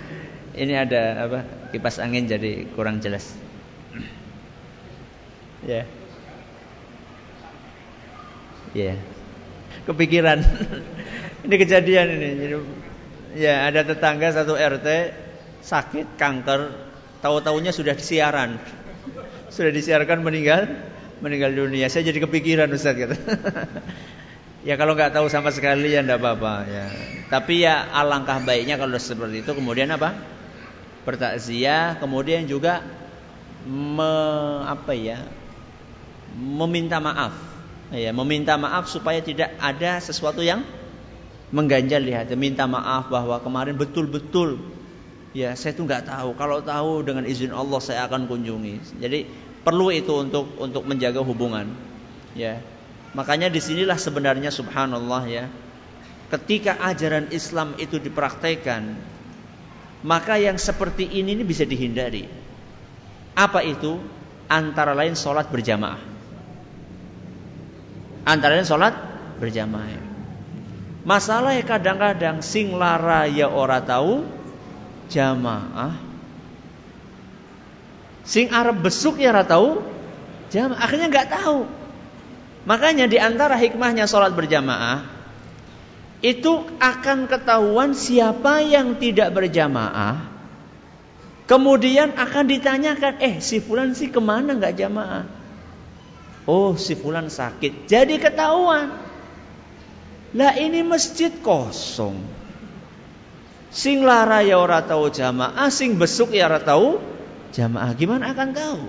Ini 0.62 0.74
ada 0.86 1.26
apa 1.26 1.38
kipas 1.74 1.98
angin 1.98 2.30
jadi 2.30 2.64
kurang 2.72 3.02
jelas 3.02 3.34
Ya. 5.62 5.86
Ya. 8.74 8.94
Kepikiran 9.84 10.40
Ini 11.44 11.54
kejadian 11.58 12.06
ini 12.16 12.54
Ya 13.34 13.66
ada 13.66 13.82
tetangga 13.82 14.30
satu 14.30 14.54
RT 14.54 14.86
Sakit 15.66 16.14
kanker 16.14 16.91
Tahu-tahunya 17.22 17.70
sudah 17.70 17.94
disiaran 17.94 18.58
Sudah 19.48 19.70
disiarkan 19.70 20.26
meninggal 20.26 20.66
meninggal 21.22 21.54
dunia. 21.54 21.86
Saya 21.86 22.10
jadi 22.10 22.18
kepikiran 22.26 22.66
Ustaz 22.74 22.98
gitu. 22.98 23.14
ya 24.68 24.74
kalau 24.74 24.98
nggak 24.98 25.14
tahu 25.14 25.30
sama 25.30 25.54
sekali 25.54 25.94
ya 25.94 26.02
ndak 26.02 26.18
apa-apa 26.18 26.54
ya. 26.66 26.84
Tapi 27.30 27.62
ya 27.62 27.88
alangkah 27.94 28.42
baiknya 28.42 28.74
kalau 28.74 28.98
seperti 28.98 29.46
itu 29.46 29.54
kemudian 29.54 29.94
apa? 29.94 30.18
Bertakziah, 31.06 31.98
kemudian 32.02 32.46
juga 32.50 32.82
me, 33.66 34.12
apa 34.66 34.92
ya? 34.94 35.22
meminta 36.36 36.96
maaf. 36.96 37.36
Ya, 37.92 38.08
meminta 38.16 38.56
maaf 38.56 38.88
supaya 38.88 39.20
tidak 39.20 39.52
ada 39.60 40.00
sesuatu 40.00 40.40
yang 40.40 40.64
mengganjal 41.52 42.00
di 42.00 42.12
hati. 42.16 42.32
Minta 42.40 42.64
maaf 42.64 43.12
bahwa 43.12 43.36
kemarin 43.44 43.76
betul-betul 43.76 44.71
ya 45.32 45.56
saya 45.56 45.72
tuh 45.72 45.84
nggak 45.88 46.08
tahu. 46.08 46.36
Kalau 46.36 46.64
tahu 46.64 47.04
dengan 47.04 47.24
izin 47.26 47.52
Allah 47.52 47.80
saya 47.80 48.08
akan 48.08 48.28
kunjungi. 48.28 49.00
Jadi 49.00 49.20
Perlu 49.62 49.94
itu 49.94 50.10
untuk 50.18 50.58
untuk 50.58 50.82
menjaga 50.82 51.22
hubungan. 51.22 51.70
Ya. 52.34 52.58
Makanya 53.14 53.46
di 53.46 53.62
sinilah 53.62 53.94
sebenarnya 53.94 54.50
subhanallah 54.50 55.22
ya. 55.30 55.46
Ketika 56.34 56.82
ajaran 56.82 57.30
Islam 57.30 57.78
itu 57.78 58.02
dipraktekkan, 58.02 58.96
maka 60.02 60.40
yang 60.40 60.58
seperti 60.58 61.06
ini, 61.06 61.38
ini 61.38 61.44
bisa 61.46 61.62
dihindari. 61.62 62.26
Apa 63.38 63.62
itu? 63.62 64.00
Antara 64.50 64.92
lain 64.96 65.14
sholat 65.14 65.48
berjamaah. 65.48 66.02
Antara 68.26 68.58
lain 68.58 68.66
sholat 68.66 68.94
berjamaah. 69.38 70.02
Masalah 71.06 71.54
ya 71.54 71.64
kadang-kadang 71.66 72.42
sing 72.42 72.74
lara 72.74 73.26
ya 73.30 73.46
ora 73.46 73.82
tahu 73.82 74.26
jamaah 75.12 76.12
Sing 78.22 78.54
Arab 78.54 78.86
besuk 78.86 79.18
ya 79.18 79.34
ratau 79.34 79.82
jam 80.48 80.70
akhirnya 80.76 81.10
nggak 81.10 81.30
tahu. 81.32 81.66
Makanya 82.62 83.10
di 83.10 83.18
antara 83.18 83.58
hikmahnya 83.58 84.06
sholat 84.06 84.30
berjamaah 84.38 85.02
itu 86.22 86.62
akan 86.78 87.26
ketahuan 87.26 87.98
siapa 87.98 88.62
yang 88.62 88.94
tidak 88.94 89.34
berjamaah. 89.34 90.30
Kemudian 91.50 92.14
akan 92.14 92.44
ditanyakan, 92.46 93.18
eh 93.18 93.42
si 93.42 93.58
fulan 93.58 93.98
sih 93.98 94.06
ke 94.06 94.22
mana 94.22 94.54
nggak 94.54 94.78
jamaah? 94.78 95.26
Oh 96.46 96.78
si 96.78 96.94
fulan 96.94 97.26
sakit, 97.26 97.90
jadi 97.90 98.22
ketahuan. 98.22 98.94
Lah 100.38 100.54
ini 100.54 100.86
masjid 100.86 101.34
kosong. 101.42 102.22
Sing 103.72 104.04
lara 104.04 104.44
ya 104.44 104.60
ora 104.60 104.84
tahu 104.84 105.08
jamaah, 105.08 105.72
sing 105.72 105.96
besuk 105.96 106.36
ya 106.36 106.44
ora 106.44 106.60
tahu 106.60 107.00
jamaah. 107.56 107.96
Gimana 107.96 108.36
akan 108.36 108.48
tahu? 108.52 108.80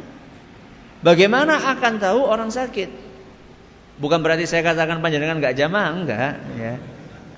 Bagaimana 0.99 1.55
akan 1.75 1.93
tahu 2.03 2.19
orang 2.27 2.51
sakit? 2.51 2.91
Bukan 3.95 4.19
berarti 4.19 4.43
saya 4.43 4.59
katakan 4.59 4.99
panjenengan 4.99 5.39
nggak 5.39 5.55
jamaah, 5.55 5.89
enggak. 5.95 6.33
Ya. 6.59 6.75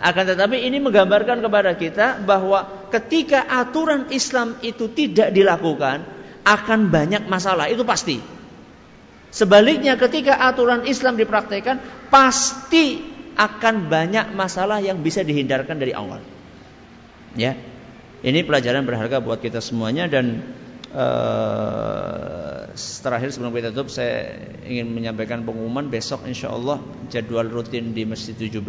Akan 0.02 0.26
tetapi 0.26 0.66
ini 0.66 0.82
menggambarkan 0.82 1.46
kepada 1.46 1.78
kita 1.78 2.26
bahwa 2.26 2.90
ketika 2.90 3.46
aturan 3.46 4.10
Islam 4.10 4.58
itu 4.66 4.90
tidak 4.90 5.30
dilakukan, 5.30 6.02
akan 6.42 6.80
banyak 6.90 7.30
masalah. 7.30 7.70
Itu 7.70 7.86
pasti. 7.86 8.18
Sebaliknya 9.30 10.02
ketika 10.02 10.42
aturan 10.50 10.90
Islam 10.90 11.14
dipraktekkan, 11.14 12.10
pasti 12.10 13.06
akan 13.38 13.86
banyak 13.86 14.34
masalah 14.34 14.82
yang 14.82 14.98
bisa 15.04 15.22
dihindarkan 15.22 15.78
dari 15.78 15.92
awal. 15.92 16.35
Ya. 17.36 17.60
Ini 18.26 18.42
pelajaran 18.48 18.88
berharga 18.88 19.22
buat 19.22 19.44
kita 19.44 19.62
semuanya 19.62 20.10
dan 20.10 20.42
Uh, 20.96 22.72
terakhir 23.04 23.28
sebelum 23.36 23.52
kita 23.52 23.76
tutup 23.76 23.92
saya 23.92 24.32
ingin 24.64 24.96
menyampaikan 24.96 25.44
pengumuman. 25.44 25.92
Besok 25.92 26.24
insya 26.24 26.56
Allah 26.56 26.80
jadwal 27.12 27.52
rutin 27.52 27.92
di 27.92 28.08
Masjid 28.08 28.32
17 28.32 28.64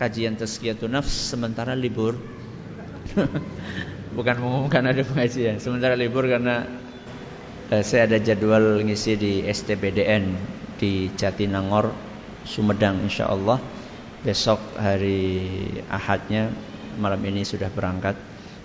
kajian 0.00 0.40
tazkiyatun 0.40 0.96
nafs 0.96 1.12
sementara 1.12 1.76
libur. 1.76 2.16
Bukan 4.16 4.36
mengumumkan 4.40 4.88
ada 4.88 5.04
pengajian 5.04 5.60
sementara 5.60 6.00
libur 6.00 6.24
karena 6.24 6.64
uh, 7.68 7.84
saya 7.84 8.08
ada 8.08 8.16
jadwal 8.16 8.80
ngisi 8.80 9.12
di 9.20 9.32
STPDN 9.44 10.32
di 10.80 11.12
Jatinangor 11.12 11.92
Sumedang 12.48 13.04
insya 13.04 13.28
Allah. 13.28 13.60
Besok 14.24 14.80
hari 14.80 15.60
Ahadnya 15.92 16.71
malam 16.98 17.20
ini 17.24 17.44
sudah 17.46 17.68
berangkat. 17.72 18.14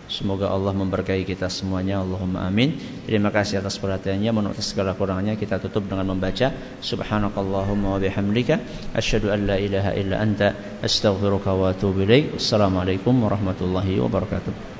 Semoga 0.07 0.47
Allah 0.47 0.71
memberkahi 0.71 1.27
kita 1.27 1.51
semuanya. 1.51 1.99
Allahumma 1.99 2.47
amin. 2.47 2.79
Terima 3.03 3.27
kasih 3.27 3.59
atas 3.59 3.75
perhatiannya. 3.75 4.31
Menurut 4.31 4.55
segala 4.63 4.95
kurangnya. 4.95 5.35
Kita 5.35 5.59
tutup 5.59 5.83
dengan 5.83 6.15
membaca 6.15 6.47
Subhanakallahumma 6.79 7.95
wa 7.95 7.99
bihamdika 7.99 8.55
Asyadu 8.95 9.35
an 9.35 9.51
la 9.51 9.59
ilaha 9.59 9.91
illa 9.99 10.23
anta 10.23 10.79
Astaghfiruka 10.79 11.51
wa 11.51 11.75
atubu 11.75 12.07
ilaik. 12.07 12.39
Assalamualaikum 12.39 13.19
warahmatullahi 13.19 13.99
wabarakatuh 13.99 14.76